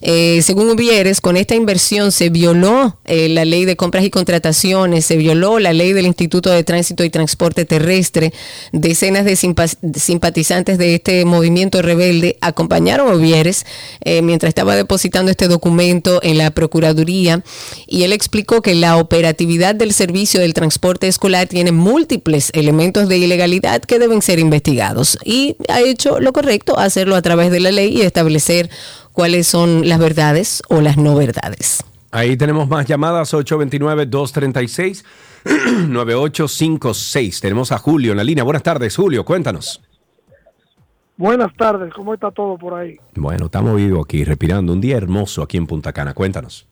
[0.00, 5.04] Eh, según Uvieres, con esta inversión se violó eh, la ley de compras y contrataciones,
[5.04, 8.32] se violó la ley del Instituto de Tránsito y Transporte Terrestre.
[8.72, 9.68] Decenas de simpa-
[9.98, 13.66] simpatizantes de este movimiento rebelde acompañaron a Uvieres
[14.02, 17.42] eh, mientras estaba depositando este documento en la Procuraduría
[17.86, 23.18] y él explicó que la operatividad del servicio del transporte escolar tiene múltiples elementos de
[23.18, 27.70] ilegalidad que deben ser investigados y ha hecho lo correcto hacerlo a través de la
[27.72, 28.70] ley y establecer
[29.12, 31.82] cuáles son las verdades o las no verdades.
[32.12, 35.04] Ahí tenemos más llamadas, 829-236-9856.
[37.40, 38.44] Tenemos a Julio en la línea.
[38.44, 39.82] Buenas tardes, Julio, cuéntanos.
[41.16, 42.96] Buenas tardes, ¿cómo está todo por ahí?
[43.14, 44.72] Bueno, estamos vivos aquí, respirando.
[44.72, 46.14] Un día hermoso aquí en Punta Cana.
[46.14, 46.66] Cuéntanos.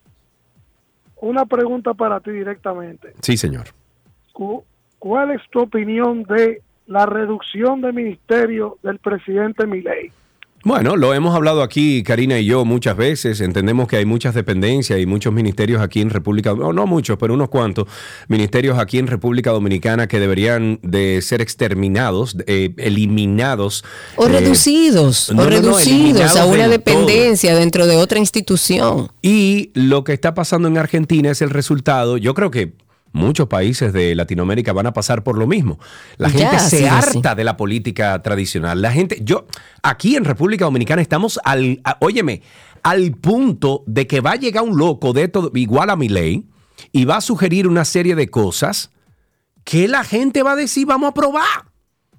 [1.21, 3.13] Una pregunta para ti directamente.
[3.21, 3.67] Sí, señor.
[4.33, 4.65] Cu-
[4.99, 10.11] ¿Cuál es tu opinión de la reducción de ministerio del presidente Milei?
[10.69, 13.41] Bueno, lo hemos hablado aquí, Karina y yo, muchas veces.
[13.41, 17.33] Entendemos que hay muchas dependencias y muchos ministerios aquí en República no, no muchos, pero
[17.33, 17.87] unos cuantos
[18.29, 23.83] ministerios aquí en República Dominicana que deberían de ser exterminados, eh, eliminados.
[24.17, 26.73] O eh, reducidos, no, o no, reducidos a una todo.
[26.73, 29.11] dependencia dentro de otra institución.
[29.23, 32.19] Y lo que está pasando en Argentina es el resultado.
[32.19, 32.75] Yo creo que
[33.13, 35.79] muchos países de Latinoamérica van a pasar por lo mismo.
[36.17, 38.83] La gente se harta de la política tradicional.
[38.83, 39.47] La gente, yo,
[39.83, 42.43] aquí en República Dominicana estamos al, a- óyeme,
[42.83, 46.47] al punto de que va a llegar un loco de todo, igual a mi ley,
[46.93, 48.91] y va a sugerir una serie de cosas
[49.65, 51.45] que la gente va a decir, vamos a probar.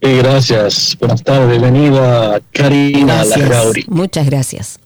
[0.00, 0.96] Eh, gracias.
[1.00, 1.48] Buenas tardes.
[1.48, 3.24] Bienvenida Karina.
[3.24, 3.84] Larrauri.
[3.88, 4.78] Muchas gracias.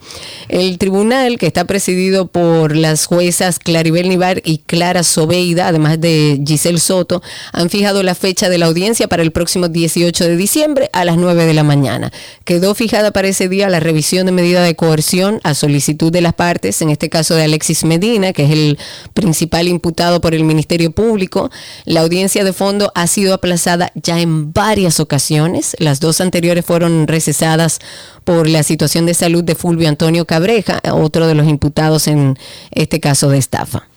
[0.49, 6.41] El tribunal, que está presidido por las juezas Claribel Nivar y Clara Sobeida, además de
[6.47, 7.23] Giselle Soto,
[7.53, 11.17] han fijado la fecha de la audiencia para el próximo 18 de diciembre a las
[11.17, 12.13] 9 de la mañana.
[12.45, 16.35] Quedó fijada para ese día la revisión de medida de coerción a solicitud de las
[16.35, 18.79] partes, en este caso de Alexis Medina, que es el
[19.15, 21.51] principal imputado por el Ministerio Público.
[21.85, 25.77] La audiencia de fondo ha sido aplazada ya en varias ocasiones.
[25.79, 27.79] Las dos anteriores fueron recesadas
[28.25, 32.39] por la situación de salud de Fulvio Antonio Cabreja, otro de los imputados en
[32.71, 33.89] este caso de estafa.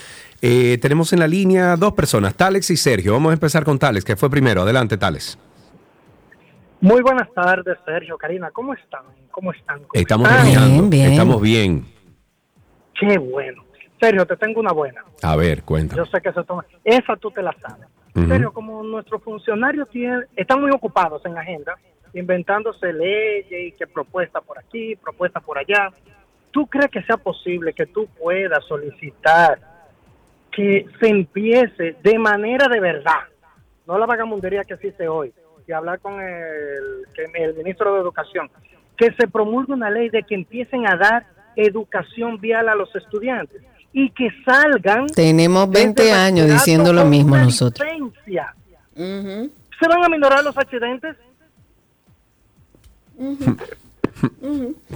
[0.44, 3.12] Eh, tenemos en la línea dos personas, Talex y Sergio.
[3.12, 4.62] Vamos a empezar con Talex, que fue primero.
[4.62, 5.38] Adelante, Talex.
[6.80, 8.50] Muy buenas tardes, Sergio, Karina.
[8.50, 9.02] ¿Cómo están?
[9.30, 9.78] ¿Cómo están?
[9.84, 10.44] ¿Cómo Estamos están?
[10.46, 10.96] respirando.
[10.96, 11.86] Estamos bien.
[12.98, 13.62] Qué bueno.
[14.00, 15.04] Sergio, te tengo una buena.
[15.22, 16.02] A ver, cuéntame.
[16.02, 16.66] Yo sé que se toma.
[16.82, 17.86] Esa tú te la sabes.
[18.28, 21.76] Sergio, como nuestros funcionarios tienen, están muy ocupados en agenda,
[22.14, 25.90] inventándose leyes y que propuesta por aquí, propuesta por allá,
[26.50, 29.58] ¿tú crees que sea posible que tú puedas solicitar
[30.50, 33.22] que se empiece de manera de verdad,
[33.86, 35.32] no la vagamundería que existe hoy,
[35.66, 38.50] y hablar con el, el ministro de Educación,
[38.96, 41.26] que se promulgue una ley de que empiecen a dar
[41.56, 43.62] educación vial a los estudiantes
[43.92, 47.86] y que salgan Tenemos 20 desde años diciendo lo mismo nosotros.
[48.94, 51.16] ¿Se van a minorar los accidentes?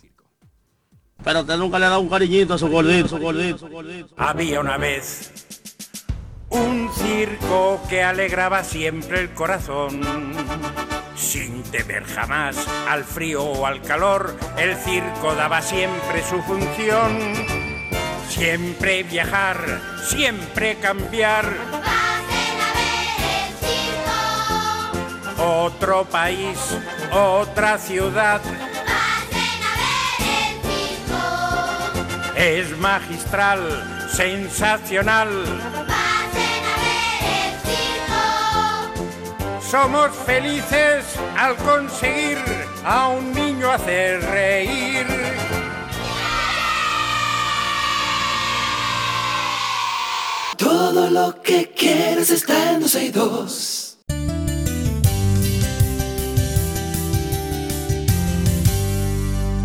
[1.23, 4.15] Pero usted nunca le ha dado un cariñito a su gordito, su gordito, su gordito.
[4.17, 5.31] Había una vez
[6.51, 10.01] un circo que alegraba siempre el corazón.
[11.15, 17.60] Sin temer jamás al frío o al calor, el circo daba siempre su función.
[18.31, 21.45] Siempre viajar, siempre cambiar.
[25.37, 26.57] Otro país,
[27.13, 28.41] otra ciudad.
[32.37, 35.29] Es magistral, sensacional.
[39.61, 41.05] Somos felices
[41.37, 42.39] al conseguir
[42.85, 45.07] a un niño hacer reír.
[50.81, 53.90] Todo lo que quieres está en 12 y 2.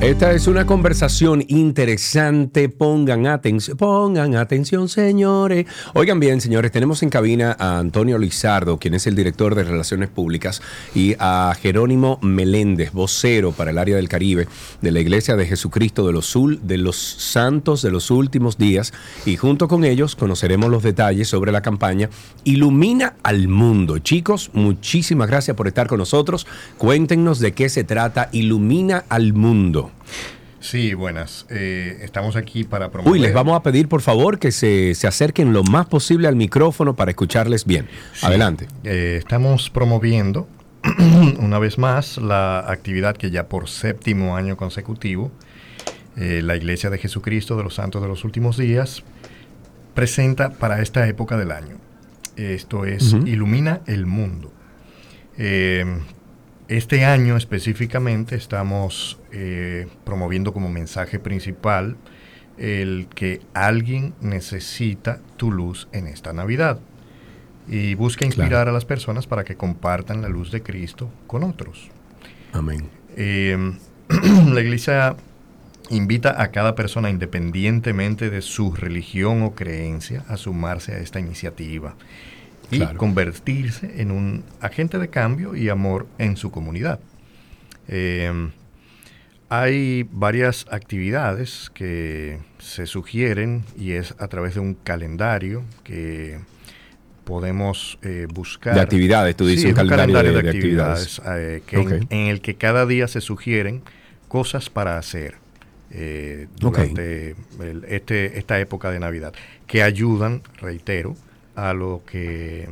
[0.05, 2.69] Esta es una conversación interesante.
[2.69, 5.65] Pongan atención, pongan atención, señores.
[5.95, 10.09] Oigan bien, señores, tenemos en cabina a Antonio Lizardo, quien es el director de Relaciones
[10.09, 10.61] Públicas,
[10.93, 14.47] y a Jerónimo Meléndez, vocero para el área del Caribe
[14.79, 18.93] de la Iglesia de Jesucristo de los, Ul- de los Santos de los Últimos Días.
[19.25, 22.11] Y junto con ellos conoceremos los detalles sobre la campaña
[22.43, 23.97] Ilumina al Mundo.
[23.97, 26.45] Chicos, muchísimas gracias por estar con nosotros.
[26.77, 29.93] Cuéntenos de qué se trata Ilumina al Mundo.
[30.65, 31.45] Sí, buenas.
[31.51, 33.13] Eh, estamos aquí para promover.
[33.13, 36.35] Uy, les vamos a pedir por favor que se, se acerquen lo más posible al
[36.35, 37.87] micrófono para escucharles bien.
[38.13, 38.25] Sí.
[38.25, 38.67] Adelante.
[38.83, 40.47] Eh, estamos promoviendo
[41.39, 45.31] una vez más la actividad que ya por séptimo año consecutivo
[46.17, 49.03] eh, la Iglesia de Jesucristo de los Santos de los Últimos Días
[49.93, 51.77] presenta para esta época del año.
[52.37, 53.13] Esto es.
[53.13, 54.51] Ilumina el Mundo.
[56.67, 61.95] Este año específicamente estamos eh, promoviendo como mensaje principal
[62.57, 66.79] el que alguien necesita tu luz en esta Navidad
[67.67, 71.91] y busca inspirar a las personas para que compartan la luz de Cristo con otros.
[72.51, 72.89] Amén.
[73.15, 73.73] Eh,
[74.47, 75.15] la iglesia
[75.91, 81.95] invita a cada persona, independientemente de su religión o creencia, a sumarse a esta iniciativa
[82.71, 82.97] y Claro.
[82.97, 86.99] convertirse en un agente de cambio y amor en su comunidad.
[87.87, 88.49] Eh,
[89.49, 96.39] hay varias actividades que se sugieren y es a través de un calendario que
[97.23, 98.73] podemos eh, buscar.
[98.75, 101.21] De actividades, tú dices, Sí, un calendario de- de actividades.
[101.25, 103.81] eh, que en- el que cada día se sugieren
[104.27, 105.35] cosas para hacer
[105.97, 109.33] eh, durante el- este, esta época de Navidad,
[109.65, 111.15] que ayudan, reitero,
[111.55, 112.69] a lo que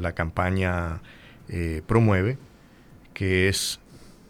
[0.00, 1.00] la campaña
[1.48, 2.38] eh, promueve,
[3.12, 3.80] que es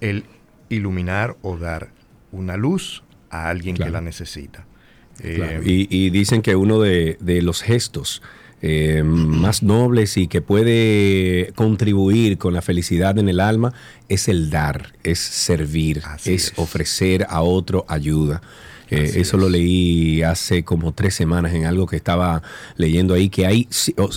[0.01, 0.25] el
[0.69, 1.91] iluminar o dar
[2.33, 3.91] una luz a alguien Claro.
[3.91, 4.67] que la necesita.
[5.23, 8.21] Eh, Y, y dicen que uno de, de los gestos
[8.63, 13.75] eh, más nobles y que puede contribuir con la felicidad en el alma
[14.09, 18.41] es el dar, es servir, es, ofrecer a otro ayuda.
[18.91, 22.43] Eh, eso lo leí hace como tres semanas en algo que estaba
[22.77, 23.69] leyendo ahí, que hay,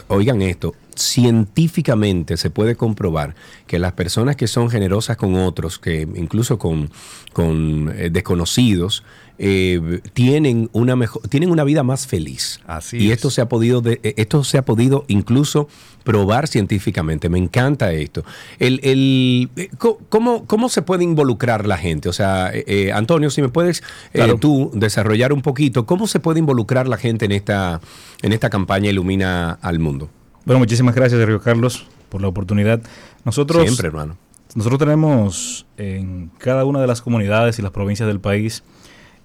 [0.07, 3.35] oigan esto, científicamente se puede comprobar
[3.68, 6.89] que las personas que son generosas con otros, que incluso con,
[7.34, 9.03] con eh, desconocidos,
[9.40, 12.60] eh, tienen una mejor, tienen una vida más feliz.
[12.66, 13.14] Así y es.
[13.18, 15.68] esto se ha podido, de- eh, esto se ha podido incluso
[16.04, 17.30] probar científicamente.
[17.30, 18.24] Me encanta esto.
[18.60, 19.70] El, el, eh,
[20.10, 22.10] ¿cómo, ¿Cómo se puede involucrar la gente?
[22.10, 23.84] O sea, eh, Antonio, si me puedes eh,
[24.14, 24.38] Claro.
[24.38, 27.82] tú desarrollar un poquito, ¿cómo se puede involucrar la gente en esta,
[28.22, 30.10] en esta campaña Ilumina al Mundo?
[30.46, 32.82] Bueno, muchísimas gracias, Sergio Carlos, por la oportunidad.
[33.26, 34.18] Nosotros, Siempre, hermano.
[34.56, 38.64] Nosotros tenemos en cada una de las comunidades y las provincias del país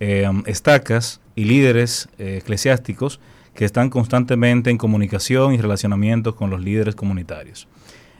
[0.00, 3.20] eh, estacas y líderes eh, eclesiásticos
[3.54, 7.68] que están constantemente en comunicación y relacionamiento con los líderes comunitarios.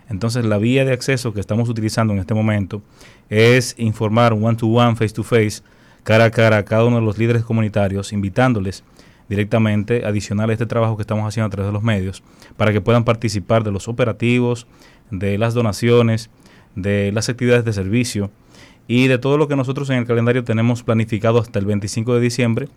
[0.08, 2.82] Entonces, la vía de acceso que estamos utilizando en este momento
[3.30, 5.62] es informar one to one, face to face,
[6.02, 8.84] cara a cara a cada uno de los líderes comunitarios, invitándoles
[9.28, 12.22] directamente, adicional a este trabajo que estamos haciendo a través de los medios,
[12.58, 14.66] para que puedan participar de los operativos,
[15.10, 16.28] de las donaciones,
[16.74, 18.30] de las actividades de servicio
[18.94, 22.20] y de todo lo que nosotros en el calendario tenemos planificado hasta el 25 de
[22.20, 22.68] diciembre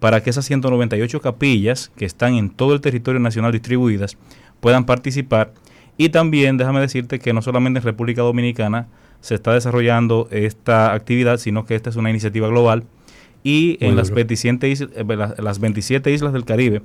[0.00, 4.16] para que esas 198 capillas que están en todo el territorio nacional distribuidas
[4.58, 5.52] puedan participar.
[5.96, 8.88] Y también déjame decirte que no solamente en República Dominicana
[9.20, 12.82] se está desarrollando esta actividad, sino que esta es una iniciativa global
[13.44, 14.16] y Muy en las duro.
[14.16, 15.04] 27, islas, eh,
[15.38, 16.82] las 27 islas del Caribe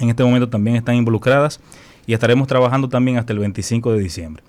[0.00, 1.60] en este momento también están involucradas
[2.08, 4.42] y estaremos trabajando también hasta el 25 de diciembre.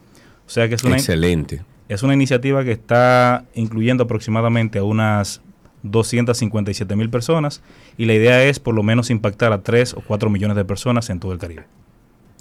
[0.47, 1.61] O sea que es una, Excelente.
[1.93, 5.41] Es una iniciativa que está incluyendo aproximadamente a unas
[5.83, 7.61] 257 mil personas
[7.97, 11.09] y la idea es por lo menos impactar a 3 o 4 millones de personas
[11.09, 11.65] en todo el Caribe.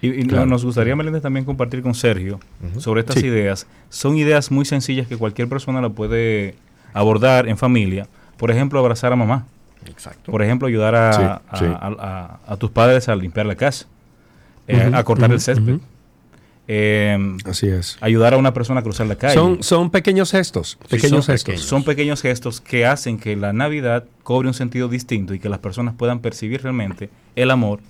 [0.00, 0.46] Y, y Claro.
[0.46, 2.40] nos gustaría, Meléndez, también compartir con Sergio
[2.78, 3.26] sobre estas Sí.
[3.26, 3.66] ideas.
[3.88, 6.56] Son ideas muy sencillas que cualquier persona la puede
[6.92, 8.08] abordar en familia.
[8.36, 9.46] Por ejemplo, abrazar a mamá.
[9.86, 10.30] Exacto.
[10.32, 11.64] Por ejemplo, ayudar a, Sí, a- sí.
[11.66, 13.86] a- a- a tus padres a limpiar la casa,
[14.68, 15.78] eh, a cortar el césped.
[16.68, 17.98] Eh, Así es.
[18.00, 19.34] Ayudar a una persona a cruzar la calle.
[19.34, 21.60] Son, son pequeños gestos, Sí, pequeños son gestos.
[21.60, 25.58] Son pequeños gestos que hacen que la Navidad cobre un sentido distinto y que las
[25.58, 27.80] personas puedan percibir realmente el amor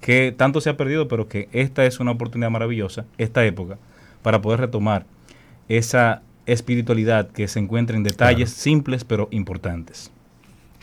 [0.00, 3.78] que tanto se ha perdido, pero que esta es una oportunidad maravillosa, esta época,
[4.22, 5.06] para poder retomar
[5.68, 10.10] esa espiritualidad que se encuentra en detalles simples pero importantes.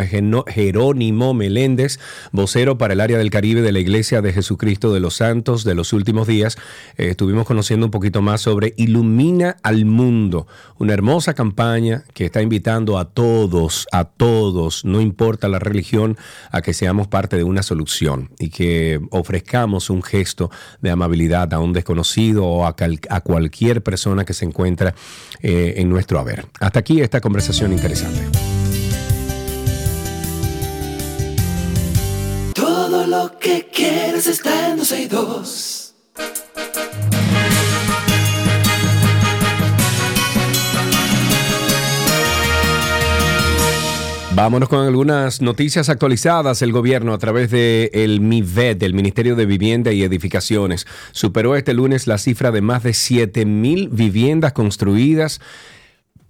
[0.47, 1.99] Jerónimo Meléndez,
[2.31, 5.73] vocero para el área del Caribe de la Iglesia de Jesucristo de los Santos de
[5.73, 6.59] los últimos días.
[6.97, 10.45] Eh, estuvimos conociendo un poquito más sobre Ilumina al Mundo,
[10.77, 16.17] una hermosa campaña que está invitando a todos, a todos, no importa la religión,
[16.51, 20.49] a que seamos parte de una solución y que ofrezcamos un gesto
[20.81, 22.75] de amabilidad a un desconocido o a,
[23.21, 24.93] cualquier persona que se encuentra
[25.41, 26.45] eh, en nuestro haber.
[26.59, 28.21] Hasta aquí esta conversación interesante.
[32.53, 35.93] Todo lo que quieres está en 12 y 2.
[44.37, 46.61] Vámonos con algunas noticias actualizadas.
[46.61, 51.73] El gobierno, a través del el MIVED, del Ministerio de Vivienda y Edificaciones, superó este
[51.73, 55.41] lunes la cifra de más de 7 mil viviendas construidas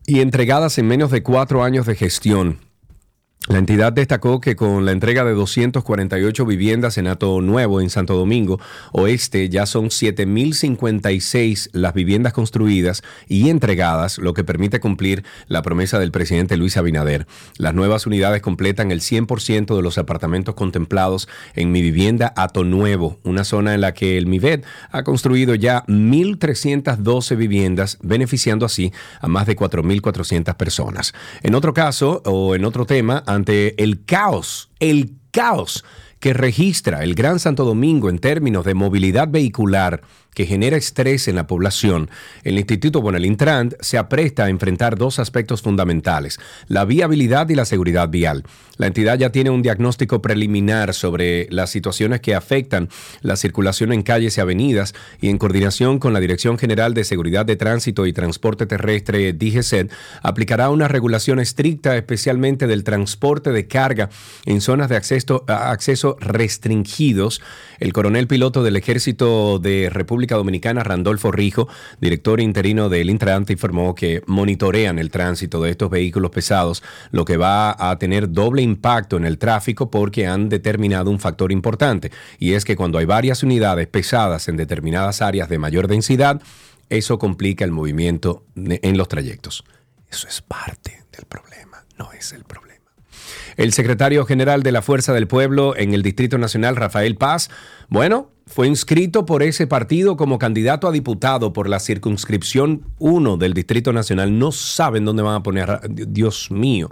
[0.06, 2.66] y entregadas en menos de cuatro años de gestión.
[3.48, 8.18] La entidad destacó que con la entrega de 248 viviendas en Ato Nuevo, en Santo
[8.18, 8.60] Domingo
[8.91, 15.98] Oeste, ya son 7.056 las viviendas construidas y entregadas, lo que permite cumplir la promesa
[15.98, 17.26] del presidente Luis Abinader.
[17.57, 23.18] Las nuevas unidades completan el 100% de los apartamentos contemplados en Mi Vivienda Ato Nuevo,
[23.24, 28.91] una zona en la que el MIVED ha construido ya 1.312 viviendas, beneficiando así
[29.22, 31.14] a más de 4.400 personas.
[31.44, 35.85] En otro caso, o en otro tema, ante el caos, el caos
[36.19, 40.02] que registra el Gran Santo Domingo en términos de movilidad vehicular
[40.38, 42.11] que genera estrés en la población,
[42.44, 48.10] el Instituto, Intrant, se apresta a enfrentar dos aspectos fundamentales, la viabilidad y la seguridad
[48.10, 48.44] vial.
[48.77, 52.89] La entidad ya tiene un diagnóstico preliminar sobre las situaciones que afectan
[53.22, 57.48] la circulación en calles y avenidas y en coordinación con la Dirección General de Seguridad
[57.48, 59.91] de Tránsito y Transporte Terrestre, DGCET,
[60.22, 64.11] aplicará una regulación estricta especialmente del transporte de carga
[64.45, 67.41] en zonas de acceso, acceso restringidos.
[67.80, 71.68] El coronel piloto del Ejército de República Dominicana, Randolfo Rijo,
[72.02, 77.38] director interino del Intrant, informó que monitorean el tránsito de estos vehículos pesados, lo que
[77.38, 82.53] va a tener doble impacto en el tráfico porque han determinado un factor importante, y
[82.53, 86.41] es que cuando hay varias unidades pesadas en determinadas áreas de mayor densidad,
[86.89, 89.64] eso complica el movimiento en los trayectos.
[90.10, 92.66] Eso es parte del problema, no es el problema.
[93.58, 97.50] El secretario general de la Fuerza del Pueblo en el Distrito Nacional, Rafael Paz,
[97.90, 103.53] bueno, fue inscrito por ese partido como candidato a diputado por la circunscripción 1 del
[103.53, 104.40] Distrito Nacional.
[104.40, 106.90] No saben dónde van a poner, Dios mío.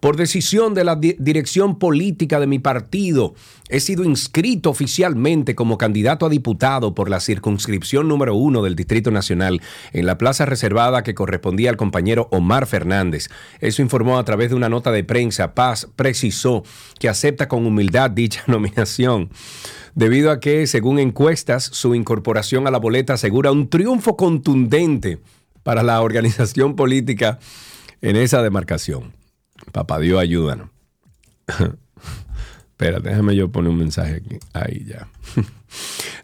[0.00, 3.34] Por decisión de la di- dirección política de mi partido,
[3.68, 9.10] he sido inscrito oficialmente como candidato a diputado por la circunscripción número 1 del Distrito
[9.10, 9.60] Nacional
[9.92, 13.28] en la plaza reservada que correspondía al compañero Omar Fernández.
[13.60, 15.54] Eso informó a través de una nota de prensa.
[15.54, 16.64] Paz precisó
[16.98, 19.28] que acepta con humildad dicha nominación
[19.94, 25.18] debido a que, según encuestas, su incorporación a la boleta asegura un triunfo contundente
[25.62, 27.38] para la organización política
[28.02, 29.12] en esa demarcación.
[29.72, 30.68] Papá Dios, ayúdanos.
[32.70, 34.38] Espera, déjame yo poner un mensaje aquí.
[34.52, 35.08] Ahí ya.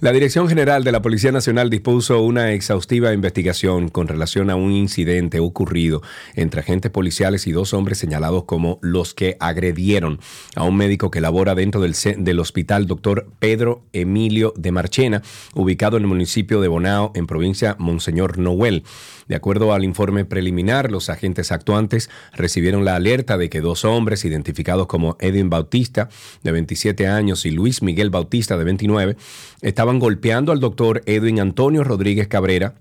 [0.01, 4.72] La Dirección General de la Policía Nacional dispuso una exhaustiva investigación con relación a un
[4.72, 6.02] incidente ocurrido
[6.35, 10.18] entre agentes policiales y dos hombres señalados como los que agredieron
[10.56, 13.27] a un médico que labora dentro del, del hospital Dr.
[13.39, 15.22] Pedro Emilio de Marchena,
[15.55, 18.85] ubicado en el municipio de Bonao, en provincia Monseñor Noel.
[19.31, 24.24] De acuerdo al informe preliminar, los agentes actuantes recibieron la alerta de que dos hombres
[24.24, 26.09] identificados como Edwin Bautista,
[26.43, 29.16] de 27 años, y Luis Miguel Bautista, de 29,
[29.62, 32.74] estaban golpeando al doctor Edwin Antonio Rodríguez Cabrera,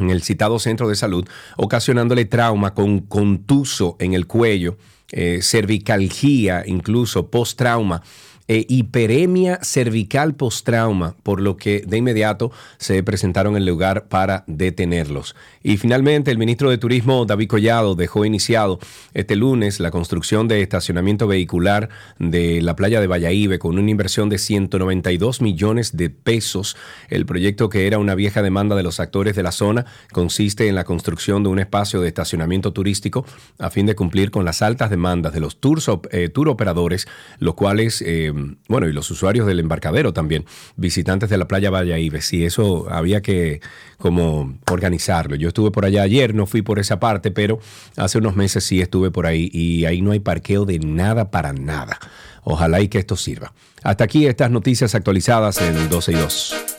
[0.00, 1.28] en el citado centro de salud,
[1.58, 4.78] ocasionándole trauma con contuso en el cuello,
[5.12, 8.02] eh, cervicalgia, incluso post-trauma,
[8.48, 14.44] e hiperemia cervical post-trauma, por lo que de inmediato se presentaron en el lugar para
[14.46, 15.34] detenerlos.
[15.62, 18.78] Y finalmente, el ministro de Turismo, David Collado, dejó iniciado
[19.14, 23.26] este lunes la construcción de estacionamiento vehicular de la playa de Valladolid
[23.58, 26.76] con una inversión de 192 millones de pesos.
[27.08, 30.74] El proyecto, que era una vieja demanda de los actores de la zona, consiste en
[30.74, 33.24] la construcción de un espacio de estacionamiento turístico
[33.58, 37.06] a fin de cumplir con las altas demandas de los tours, eh, tour operadores,
[37.38, 38.32] los cuales, eh,
[38.68, 40.44] bueno, y los usuarios del embarcadero también,
[40.76, 42.16] visitantes de la playa Valladolid.
[42.20, 43.60] Sí, eso había que
[43.98, 45.36] como organizarlo.
[45.36, 47.58] Yo estuve por allá ayer, no fui por esa parte, pero
[47.96, 51.52] hace unos meses sí estuve por ahí y ahí no hay parqueo de nada para
[51.52, 51.98] nada.
[52.42, 53.52] Ojalá y que esto sirva.
[53.82, 56.75] Hasta aquí estas noticias actualizadas en 12 y 2.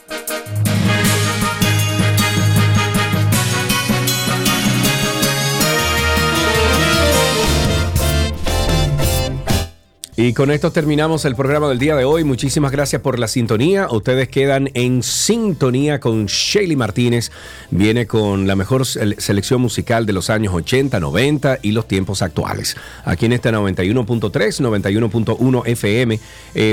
[10.19, 12.23] Y con esto terminamos el programa del día de hoy.
[12.23, 13.88] Muchísimas gracias por la sintonía.
[13.91, 17.30] Ustedes quedan en sintonía con Shaley Martínez.
[17.69, 22.23] Viene con la mejor sele- selección musical de los años 80, 90 y los tiempos
[22.23, 22.76] actuales.
[23.06, 26.19] Aquí en esta 91.3, 91.1 FM.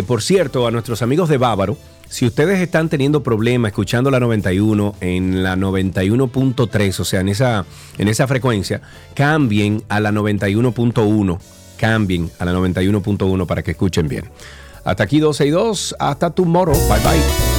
[0.07, 1.77] Por cierto, a nuestros amigos de Bávaro.
[2.09, 7.67] Si ustedes están teniendo problemas escuchando la 91 en la 91.3, o sea, en esa,
[7.99, 8.81] en esa frecuencia,
[9.15, 11.39] cambien a la 91.1
[11.77, 14.25] cambien a la 91.1 para que escuchen bien.
[14.85, 15.97] Hasta aquí 12 y 2.
[15.99, 16.77] Hasta tomorrow.
[16.89, 17.54] Bye bye.